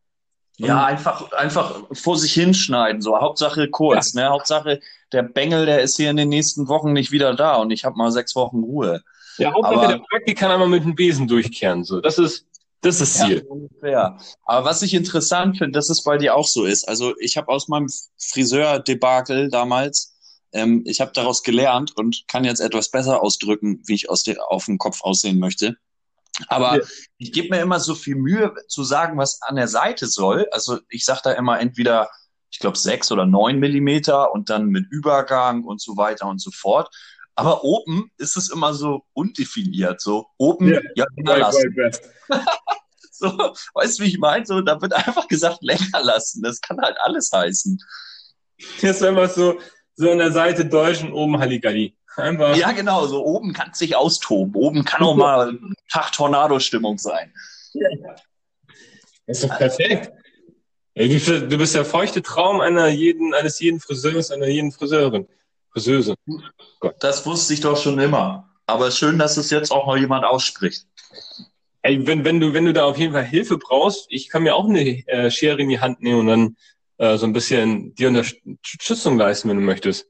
[0.57, 4.23] Ja, einfach, einfach vor sich hinschneiden, so Hauptsache kurz, ja.
[4.23, 4.29] ne?
[4.29, 4.79] Hauptsache
[5.11, 7.97] der Bengel, der ist hier in den nächsten Wochen nicht wieder da und ich habe
[7.97, 9.01] mal sechs Wochen Ruhe.
[9.37, 11.99] Ja, Hauptsache Aber, der Praktik kann einmal mit dem Besen durchkehren, so.
[11.99, 12.45] Das ist,
[12.81, 13.47] das ist Ziel.
[13.83, 16.87] Ja, Aber was ich interessant finde, dass es bei dir auch so ist.
[16.87, 17.87] Also ich habe aus meinem
[18.17, 20.15] Friseur-Debakel damals,
[20.51, 24.37] ähm, ich habe daraus gelernt und kann jetzt etwas besser ausdrücken, wie ich aus der,
[24.49, 25.77] auf dem Kopf aussehen möchte.
[26.47, 26.83] Aber ja.
[27.17, 30.47] ich gebe mir immer so viel Mühe zu sagen, was an der Seite soll.
[30.51, 32.09] Also ich sage da immer entweder,
[32.49, 36.51] ich glaube, sechs oder neun Millimeter und dann mit Übergang und so weiter und so
[36.51, 36.89] fort.
[37.35, 40.01] Aber oben ist es immer so undefiniert.
[40.01, 41.75] So oben, ja, ja länger lassen.
[43.11, 44.45] so, weißt du, wie ich meine?
[44.45, 46.43] So, da wird einfach gesagt, länger lassen.
[46.43, 47.79] Das kann halt alles heißen.
[48.81, 49.59] Das ist immer so,
[49.95, 51.95] so an der Seite Deutsch und oben Halligalli.
[52.17, 52.55] Einfach.
[52.55, 53.05] Ja, genau.
[53.07, 54.55] So oben kann es sich austoben.
[54.55, 55.57] Oben kann auch mal
[55.89, 57.33] Tag Tornado-Stimmung sein.
[57.73, 57.89] Ja.
[59.27, 60.11] Das ist doch perfekt.
[60.93, 65.27] Du bist der feuchte Traum einer jeden, eines jeden Friseurs, einer jeden Friseurin.
[65.71, 66.15] Friseuse.
[66.99, 68.49] Das wusste ich doch schon immer.
[68.65, 70.85] Aber schön, dass es jetzt auch mal jemand ausspricht.
[71.81, 74.55] Ey, wenn, wenn, du, wenn du da auf jeden Fall Hilfe brauchst, ich kann mir
[74.55, 76.57] auch eine äh, Schere in die Hand nehmen und dann
[76.97, 80.07] äh, so ein bisschen die Unterstützung leisten, wenn du möchtest.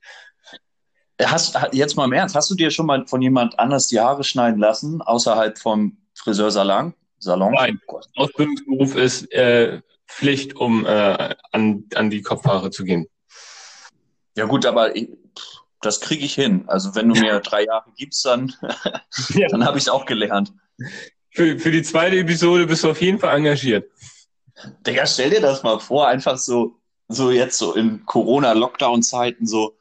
[1.25, 4.23] Hast, jetzt mal im Ernst, hast du dir schon mal von jemand anders die Haare
[4.23, 6.93] schneiden lassen, außerhalb vom Friseursalon?
[7.19, 7.53] Salon?
[7.53, 7.79] Nein,
[8.15, 13.07] Ausbildungsberuf ist äh, Pflicht, um äh, an, an die Kopfhaare zu gehen.
[14.35, 15.09] Ja gut, aber ich,
[15.81, 16.63] das kriege ich hin.
[16.67, 18.53] Also wenn du mir drei Jahre gibst, dann,
[19.29, 19.47] ja.
[19.49, 20.53] dann habe ich es auch gelernt.
[21.29, 23.89] Für, für die zweite Episode bist du auf jeden Fall engagiert.
[24.85, 26.75] Digga, stell dir das mal vor, einfach so,
[27.07, 29.77] so jetzt so in Corona-Lockdown-Zeiten so,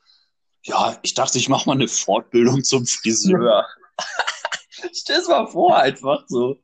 [0.63, 3.67] ja, ich dachte, ich mache mal eine Fortbildung zum Friseur.
[4.93, 6.57] Stell es mal vor, einfach so.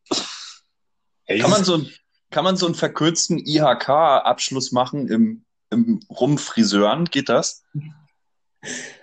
[1.24, 1.90] Hey, kann man so, ein,
[2.30, 7.06] kann man so einen verkürzten IHK-Abschluss machen im, im Rumfriseuren?
[7.06, 7.64] Geht das?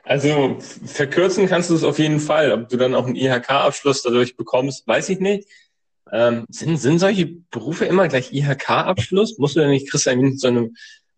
[0.03, 2.51] Also verkürzen kannst du es auf jeden Fall.
[2.51, 5.47] Ob du dann auch einen IHK-Abschluss dadurch bekommst, weiß ich nicht.
[6.11, 9.37] Ähm, sind, sind solche Berufe immer gleich IHK-Abschluss?
[9.37, 10.71] Musst du denn nicht, kriegst du irgendwie so eine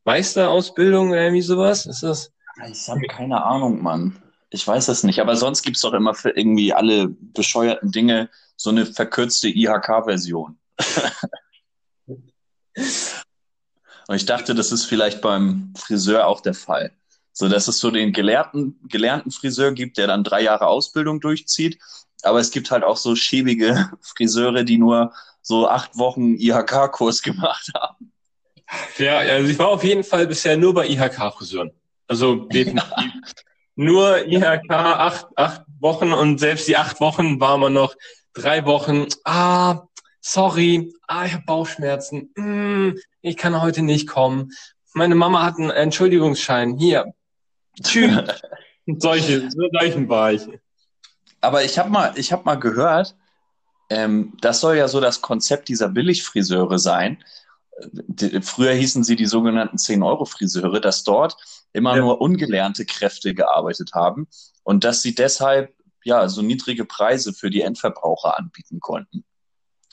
[0.06, 1.86] Meisterausbildung oder irgendwie sowas?
[1.86, 2.32] Ist das?
[2.70, 4.22] Ich habe keine Ahnung, Mann.
[4.50, 5.20] Ich weiß es nicht.
[5.20, 10.58] Aber sonst gibt's doch immer für irgendwie alle bescheuerten Dinge so eine verkürzte IHK-Version.
[14.08, 16.92] Und ich dachte, das ist vielleicht beim Friseur auch der Fall.
[17.34, 21.80] So dass es so den gelehrten, gelernten Friseur gibt, der dann drei Jahre Ausbildung durchzieht.
[22.24, 27.72] Aber es gibt halt auch so schäbige Friseure, die nur so acht Wochen IHK-Kurs gemacht
[27.76, 28.12] haben.
[28.98, 31.72] Ja, also ich war auf jeden Fall bisher nur bei IHK-Friseuren.
[32.08, 33.12] Also definitiv.
[33.76, 37.96] Nur IHK acht, acht Wochen und selbst die acht Wochen war man noch
[38.34, 39.08] drei Wochen.
[39.26, 39.82] Ah,
[40.22, 42.32] sorry, ah, ich habe Bauchschmerzen.
[42.36, 44.52] Mm, ich kann heute nicht kommen.
[44.94, 46.78] Meine Mama hat einen Entschuldigungsschein.
[46.78, 47.14] Hier.
[47.84, 48.24] Tschüss.
[49.00, 50.48] Solche, so solchen war ich.
[51.42, 53.16] Aber ich habe mal, ich habe mal gehört,
[53.90, 57.24] ähm, das soll ja so das Konzept dieser Billigfriseure sein.
[57.92, 61.36] Die, früher hießen sie die sogenannten 10-Euro-Friseure, dass dort
[61.76, 62.02] immer ja.
[62.02, 64.28] nur ungelernte Kräfte gearbeitet haben
[64.64, 69.26] und dass sie deshalb ja so niedrige Preise für die Endverbraucher anbieten konnten.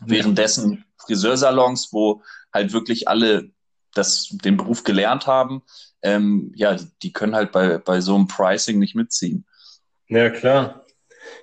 [0.00, 0.06] Ja.
[0.08, 3.50] Währenddessen Friseursalons, wo halt wirklich alle
[3.94, 5.62] das, den Beruf gelernt haben,
[6.02, 9.46] ähm, ja, die können halt bei, bei so einem Pricing nicht mitziehen.
[10.08, 10.86] Ja, klar.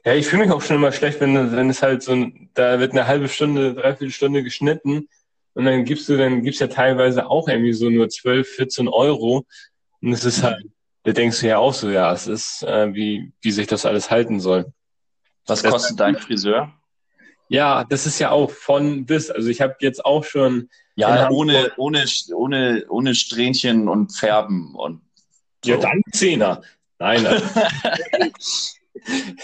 [0.05, 2.15] Ja, ich fühle mich auch schon immer schlecht, wenn, wenn es halt so,
[2.53, 5.07] da wird eine halbe Stunde, dreiviertel Stunde geschnitten
[5.53, 9.45] und dann gibst du, dann gibt's ja teilweise auch irgendwie so nur 12, 14 Euro
[10.01, 10.65] und es ist halt,
[11.03, 14.11] da denkst du ja auch so, ja, es ist, äh, wie, wie sich das alles
[14.11, 14.71] halten soll.
[15.45, 16.73] Was das kostet dein Friseur?
[17.47, 19.31] Ja, das ist ja auch von bis.
[19.31, 20.69] Also ich habe jetzt auch schon.
[20.95, 25.01] Ja, ohne, ohne, ohne, ohne Strähnchen und Färben und.
[25.65, 25.71] So.
[25.71, 26.61] Ja, dann Zehner.
[26.99, 27.25] Nein.
[27.25, 27.45] Also,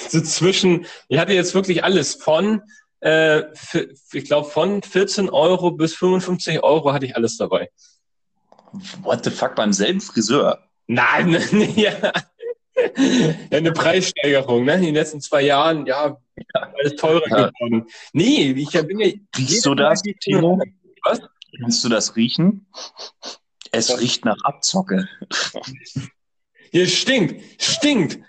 [0.09, 2.61] so zwischen, ich hatte jetzt wirklich alles von,
[2.99, 3.43] äh,
[4.11, 7.69] ich glaube, von 14 Euro bis 55 Euro hatte ich alles dabei.
[9.01, 10.59] What the fuck, beim selben Friseur?
[10.87, 11.31] Nein,
[11.75, 11.91] ja.
[11.95, 12.13] ja,
[13.51, 14.75] eine Preissteigerung, ne?
[14.75, 16.17] In den letzten zwei Jahren, ja,
[16.53, 17.47] alles teurer ja.
[17.47, 17.87] geworden.
[18.13, 19.07] Nee, ich bin ja.
[19.37, 20.61] Riechst du das, Timo?
[21.03, 21.21] Was?
[21.59, 22.67] Kannst du das riechen?
[23.71, 23.99] Es Was?
[23.99, 25.07] riecht nach Abzocke.
[26.71, 28.19] Hier stinkt, stinkt.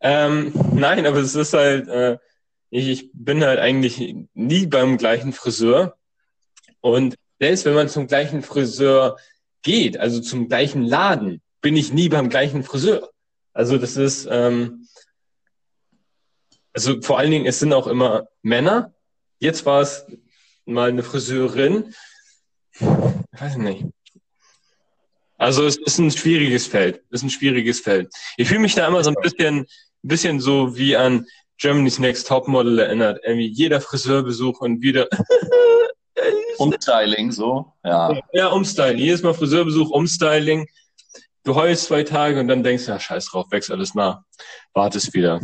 [0.00, 2.18] Ähm, nein, aber es ist halt, äh,
[2.70, 5.96] ich, ich bin halt eigentlich nie beim gleichen Friseur.
[6.80, 9.16] Und selbst wenn man zum gleichen Friseur
[9.64, 13.10] geht, also zum gleichen Laden, bin ich nie beim gleichen Friseur.
[13.52, 14.86] Also das ist, ähm,
[16.72, 18.94] also vor allen Dingen, es sind auch immer Männer.
[19.40, 20.06] Jetzt war es
[20.64, 21.94] mal eine Friseurin.
[22.78, 23.86] Ich weiß nicht.
[25.36, 27.02] Also es ist ein schwieriges Feld.
[27.10, 28.12] Es ist ein schwieriges Feld.
[28.36, 29.66] Ich fühle mich da immer so ein bisschen, ein
[30.02, 31.26] bisschen so wie an
[31.58, 33.20] Germany's Next Topmodel erinnert.
[33.24, 35.08] Irgendwie jeder Friseurbesuch und wieder
[36.58, 38.20] Umstyling, so, ja.
[38.32, 38.98] Ja, Umstyling.
[38.98, 40.66] Jedes Mal Friseurbesuch, Umstyling.
[41.44, 44.22] Du heulst zwei Tage und dann denkst du, ja, scheiß drauf, wächst alles nach.
[44.72, 45.40] Wartest wieder.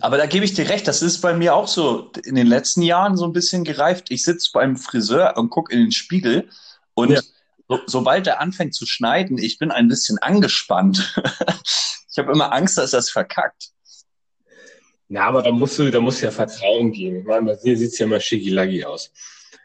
[0.00, 2.82] Aber da gebe ich dir recht, das ist bei mir auch so in den letzten
[2.82, 4.10] Jahren so ein bisschen gereift.
[4.10, 6.50] Ich sitze beim Friseur und gucke in den Spiegel
[6.94, 7.20] und ja.
[7.68, 11.14] so, sobald er anfängt zu schneiden, ich bin ein bisschen angespannt.
[12.10, 13.70] ich habe immer Angst, dass das verkackt.
[15.08, 17.20] Ja, aber da musst du, da musst du ja Vertrauen geben.
[17.20, 19.10] Ich meine, bei dir sieht's ja immer schicki aus.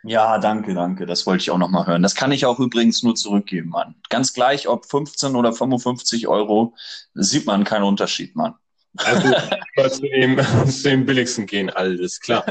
[0.08, 1.08] Ja, danke, danke.
[1.08, 2.04] Das wollte ich auch nochmal hören.
[2.04, 3.96] Das kann ich auch übrigens nur zurückgeben, Mann.
[4.10, 6.76] Ganz gleich, ob 15 oder 55 Euro,
[7.16, 8.54] sieht man keinen Unterschied, Mann.
[8.98, 9.30] Also
[9.90, 12.46] zu dem, zu dem billigsten gehen, alles klar.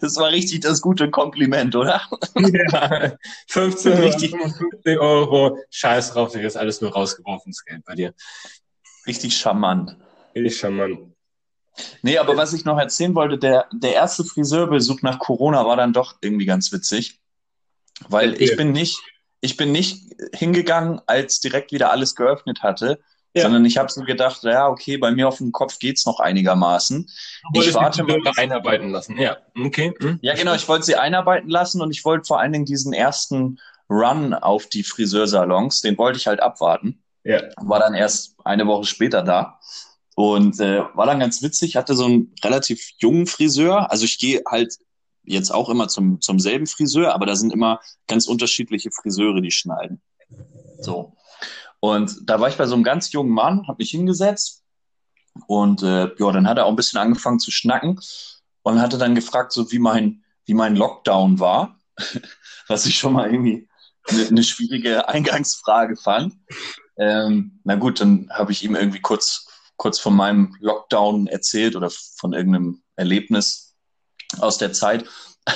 [0.00, 2.02] Das war richtig das gute Kompliment, oder?
[2.36, 3.16] Ja,
[3.48, 4.30] 15 richtig.
[4.32, 8.14] 55 Euro, scheiß drauf, das ist alles nur rausgeworfenes Geld bei dir.
[9.06, 9.96] Richtig charmant.
[10.34, 11.13] Richtig charmant.
[12.02, 15.92] Nee, aber was ich noch erzählen wollte, der, der erste Friseurbesuch nach Corona war dann
[15.92, 17.20] doch irgendwie ganz witzig.
[18.08, 18.44] Weil okay.
[18.44, 19.00] ich bin nicht,
[19.40, 23.00] ich bin nicht hingegangen, als direkt wieder alles geöffnet hatte,
[23.34, 23.42] ja.
[23.42, 27.08] sondern ich habe so gedacht, ja, okay, bei mir auf dem Kopf geht's noch einigermaßen.
[27.52, 29.18] Du ich warte mal einarbeiten lassen.
[29.18, 29.92] Ja, okay.
[30.00, 30.18] Hm.
[30.22, 33.58] Ja, genau, ich wollte sie einarbeiten lassen und ich wollte vor allen Dingen diesen ersten
[33.90, 37.02] Run auf die Friseursalons, den wollte ich halt abwarten.
[37.24, 37.42] Ja.
[37.56, 39.60] War dann erst eine Woche später da.
[40.14, 43.90] Und äh, war dann ganz witzig, hatte so einen relativ jungen Friseur.
[43.90, 44.78] Also ich gehe halt
[45.24, 49.50] jetzt auch immer zum, zum selben Friseur, aber da sind immer ganz unterschiedliche Friseure, die
[49.50, 50.00] schneiden.
[50.78, 51.16] So.
[51.80, 54.62] Und da war ich bei so einem ganz jungen Mann, habe mich hingesetzt
[55.46, 58.00] und äh, ja, dann hat er auch ein bisschen angefangen zu schnacken
[58.62, 61.78] und hatte dann gefragt, so wie mein, wie mein Lockdown war,
[62.68, 63.68] was ich schon mal irgendwie
[64.06, 66.34] eine, eine schwierige Eingangsfrage fand.
[66.96, 71.90] Ähm, na gut, dann habe ich ihm irgendwie kurz kurz von meinem Lockdown erzählt oder
[71.90, 73.74] von irgendeinem Erlebnis
[74.38, 75.04] aus der Zeit.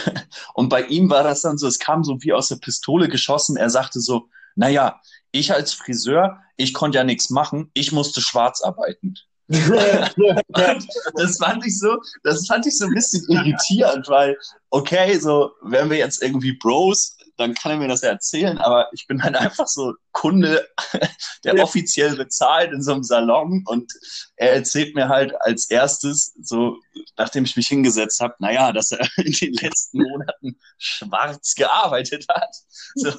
[0.55, 3.57] Und bei ihm war das dann so, es kam so wie aus der Pistole geschossen.
[3.57, 5.01] Er sagte so, naja,
[5.31, 9.15] ich als Friseur, ich konnte ja nichts machen, ich musste schwarz arbeiten.
[9.49, 14.37] das fand ich so, das fand ich so ein bisschen irritierend, weil,
[14.69, 18.89] okay, so, wären wir jetzt irgendwie Bros, dann kann er mir das ja erzählen, aber
[18.93, 20.69] ich bin halt einfach so Kunde,
[21.45, 21.63] der ja.
[21.63, 23.93] offiziell bezahlt in so einem Salon und
[24.37, 26.77] er erzählt mir halt als erstes, so
[27.17, 32.55] nachdem ich mich hingesetzt habe, naja, dass er in den letzten Monaten schwarz gearbeitet hat.
[32.95, 33.13] So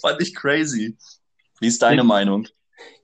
[0.00, 0.96] fand ich crazy.
[1.60, 2.04] Wie ist deine ja.
[2.04, 2.48] Meinung?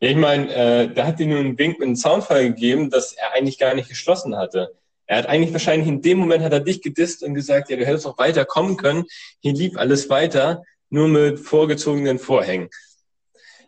[0.00, 3.12] Ja, ich meine, äh, da hat dir nur einen Wink mit einem Soundfall gegeben, dass
[3.12, 4.75] er eigentlich gar nicht geschlossen hatte.
[5.13, 7.85] Er hat eigentlich wahrscheinlich in dem Moment hat er dich gedisst und gesagt, ja, du
[7.85, 9.04] hättest auch weiter kommen können.
[9.40, 12.71] Hier lief alles weiter, nur mit vorgezogenen Vorhängen.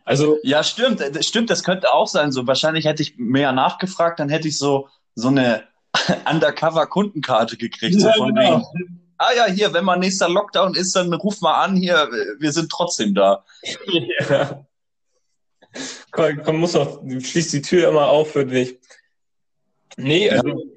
[0.07, 2.33] Also ja, stimmt, stimmt, das könnte auch sein.
[2.33, 5.65] So wahrscheinlich hätte ich mehr nachgefragt, dann hätte ich so so eine
[6.31, 8.73] Undercover Kundenkarte gekriegt, ja, so von genau.
[8.75, 9.03] wegen.
[9.19, 12.71] Ah ja, hier, wenn mal nächster Lockdown ist, dann ruf mal an, hier, wir sind
[12.71, 13.45] trotzdem da.
[14.31, 14.65] ja.
[16.11, 18.79] Komm, komm, muss noch, schließ die Tür immer auf für dich.
[19.99, 20.74] Nee, also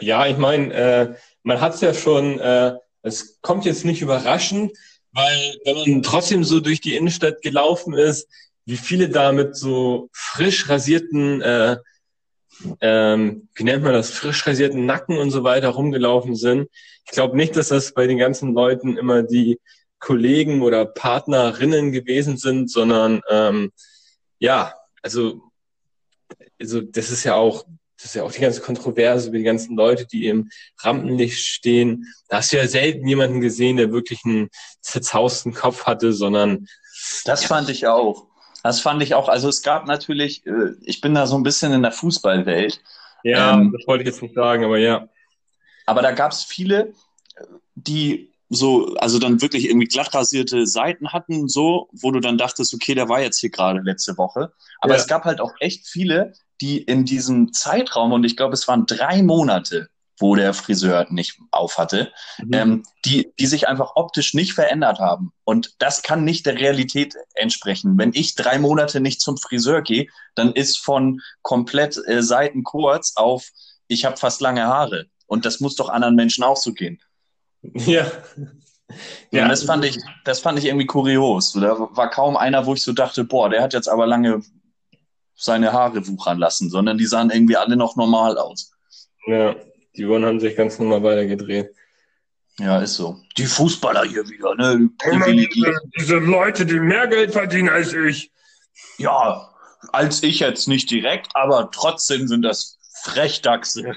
[0.00, 0.26] ja.
[0.26, 4.72] Ich meine, äh, man hat es ja schon, äh, es kommt jetzt nicht überraschend,
[5.12, 8.28] weil wenn man trotzdem so durch die Innenstadt gelaufen ist,
[8.66, 11.76] wie viele da mit so frisch rasierten äh,
[12.80, 16.68] ähm, wie nennt man das, frisch rasierten Nacken und so weiter rumgelaufen sind.
[17.04, 19.60] Ich glaube nicht, dass das bei den ganzen Leuten immer die
[19.98, 23.72] Kollegen oder Partnerinnen gewesen sind, sondern ähm,
[24.38, 25.42] ja, also,
[26.60, 27.64] also das ist ja auch,
[27.96, 32.06] das ist ja auch die ganze Kontroverse über die ganzen Leute, die im Rampenlicht stehen.
[32.28, 36.66] Da hast du ja selten jemanden gesehen, der wirklich einen zerzausten Kopf hatte, sondern
[37.24, 37.48] das ja.
[37.48, 38.26] fand ich auch.
[38.62, 39.28] Das fand ich auch.
[39.28, 42.80] Also es gab natürlich, äh, ich bin da so ein bisschen in der Fußballwelt.
[43.22, 45.08] Ja, ähm, das wollte ich jetzt nicht sagen, aber ja.
[45.86, 46.94] Aber da gab es viele,
[47.74, 52.74] die so, also dann wirklich irgendwie glatt rasierte Seiten hatten, so, wo du dann dachtest,
[52.74, 54.52] okay, der war jetzt hier gerade letzte Woche.
[54.80, 55.00] Aber ja.
[55.00, 56.32] es gab halt auch echt viele,
[56.64, 59.88] die in diesem Zeitraum, und ich glaube, es waren drei Monate,
[60.18, 62.54] wo der Friseur nicht auf hatte, mhm.
[62.54, 65.32] ähm, die, die sich einfach optisch nicht verändert haben.
[65.44, 67.98] Und das kann nicht der Realität entsprechen.
[67.98, 73.12] Wenn ich drei Monate nicht zum Friseur gehe, dann ist von komplett äh, Seiten kurz
[73.16, 73.48] auf,
[73.88, 75.06] ich habe fast lange Haare.
[75.26, 76.98] Und das muss doch anderen Menschen auch so gehen.
[77.62, 78.10] Ja.
[79.32, 81.52] Ja, das fand ich, das fand ich irgendwie kurios.
[81.52, 84.42] Da war kaum einer, wo ich so dachte, boah, der hat jetzt aber lange
[85.36, 88.72] seine Haare wuchern lassen, sondern die sahen irgendwie alle noch normal aus.
[89.26, 89.56] Ja.
[89.96, 91.74] Die Uhren haben sich ganz normal weitergedreht.
[92.58, 93.20] Ja, ist so.
[93.36, 94.90] Die Fußballer hier wieder, ne?
[95.54, 98.30] Diese, diese Leute, die mehr Geld verdienen als ich.
[98.98, 99.52] Ja,
[99.92, 103.94] als ich jetzt nicht direkt, aber trotzdem sind das Frechdachse.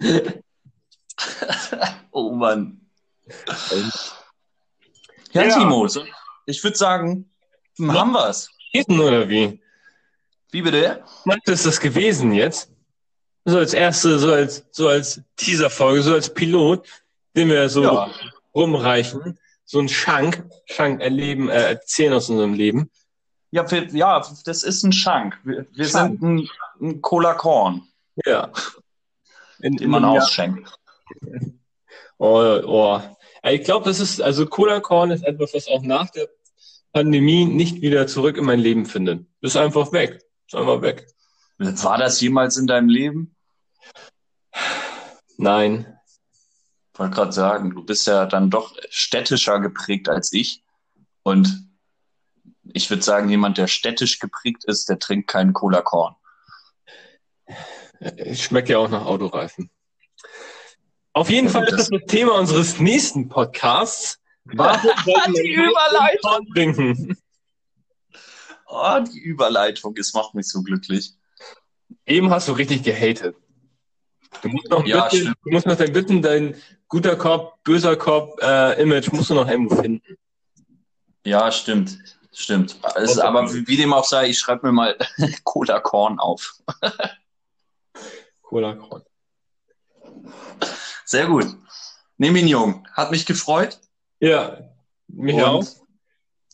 [2.10, 2.80] oh Mann.
[5.32, 5.58] Ja, ja.
[5.58, 5.86] Timo,
[6.46, 7.30] ich würde sagen,
[7.80, 8.48] haben wir's.
[8.88, 9.59] Oder wie?
[10.50, 11.02] Wie bitte?
[11.24, 12.70] Du, ist das gewesen jetzt?
[13.44, 16.86] so als erste, so als, so als Teaser-Folge, so als Pilot,
[17.36, 18.10] den wir so ja.
[18.54, 19.38] rumreichen.
[19.64, 22.90] So ein Schank, Schank erleben, äh, erzählen aus unserem Leben.
[23.52, 25.38] Ja, wir, ja, das ist ein Schank.
[25.44, 26.20] Wir, wir Schank.
[26.20, 26.48] sind ein,
[26.80, 27.82] ein Cola Korn.
[28.24, 28.50] Ja.
[29.60, 30.72] In, den man ausschenkt.
[32.22, 33.00] Oh, oh.
[33.44, 36.28] Ich glaube, das ist, also Cola Korn ist etwas, was auch nach der
[36.92, 39.24] Pandemie nicht wieder zurück in mein Leben findet.
[39.40, 40.20] Ist einfach weg.
[40.50, 41.06] Ist einfach weg.
[41.58, 43.36] War das jemals in deinem Leben?
[45.36, 45.96] Nein.
[46.92, 50.64] Ich wollte gerade sagen, du bist ja dann doch städtischer geprägt als ich.
[51.22, 51.70] Und
[52.64, 56.16] ich würde sagen, jemand, der städtisch geprägt ist, der trinkt keinen Cola Korn.
[58.32, 59.70] Schmeckt ja auch nach Autoreifen.
[61.12, 64.18] Auf jeden ja, Fall ist das das Thema unseres nächsten Podcasts.
[64.44, 67.16] Warum die Überleitung.
[68.72, 71.12] Oh, die Überleitung, es macht mich so glücklich.
[72.06, 73.36] Eben hast du richtig gehatet.
[74.42, 76.54] Du musst noch, ja, bisschen, du musst noch dein Bitten, dein
[76.88, 80.16] guter Kopf, böser Kopf, äh, Image musst du noch irgendwo finden.
[81.24, 81.98] Ja, stimmt.
[82.32, 82.78] Stimmt.
[82.94, 84.96] Ist, aber wie, wie, dem auch sei, ich schreibe mir mal
[85.44, 86.62] Cola Korn auf.
[88.40, 89.02] Cola Korn.
[91.04, 91.56] Sehr gut.
[92.18, 92.86] Nehm ihn jung.
[92.92, 93.80] Hat mich gefreut.
[94.20, 94.58] Ja,
[95.08, 95.64] mich Und, auch.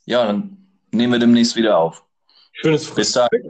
[0.07, 2.06] Ja, dann nehmen wir demnächst wieder auf.
[2.61, 3.29] Schönes Frühstück.
[3.31, 3.43] Bis.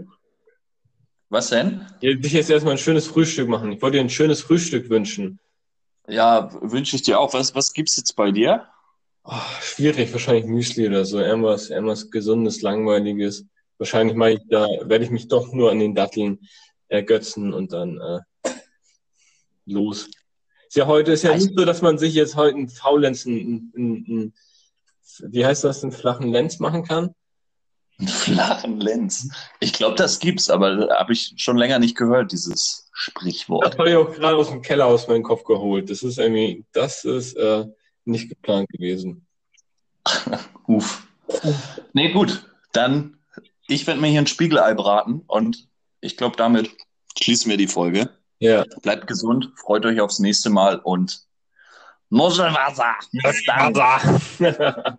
[1.28, 1.86] Was denn?
[2.00, 3.72] Ja, dich jetzt erstmal ein schönes Frühstück machen.
[3.72, 5.38] Ich wollte dir ein schönes Frühstück wünschen.
[6.08, 7.32] Ja, wünsche ich dir auch.
[7.34, 8.66] Was, was gibt's jetzt bei dir?
[9.24, 11.20] Oh, schwierig, wahrscheinlich Müsli oder so.
[11.20, 13.44] Irgendwas, irgendwas Gesundes, Langweiliges.
[13.78, 16.40] Wahrscheinlich mache ich da, werde ich mich doch nur an den Datteln
[16.88, 18.50] ergötzen und dann äh,
[19.66, 20.08] los.
[20.68, 24.34] Ist ja heute ist ja nicht so, dass man sich jetzt heute einen Faulenzen, einen,
[25.20, 27.14] wie heißt das, einen flachen Lenz machen kann.
[27.98, 29.28] Einen flachen Lenz.
[29.60, 33.66] Ich glaube, das gibt's, aber habe ich schon länger nicht gehört, dieses Sprichwort.
[33.66, 35.88] Das habe ich auch gerade aus dem Keller aus meinem Kopf geholt.
[35.88, 37.64] Das ist irgendwie, das ist äh,
[38.04, 39.26] nicht geplant gewesen.
[40.66, 41.06] Uff.
[41.94, 42.44] Nee, gut.
[42.72, 43.18] Dann,
[43.66, 45.66] ich werde mir hier ein Spiegelei braten und
[46.00, 46.70] ich glaube, damit
[47.18, 48.10] schließen wir die Folge.
[48.38, 48.64] Ja.
[48.82, 51.26] Bleibt gesund, freut euch aufs nächste Mal und
[52.10, 52.94] Muschelwasser.
[53.12, 54.98] Muschelwasser.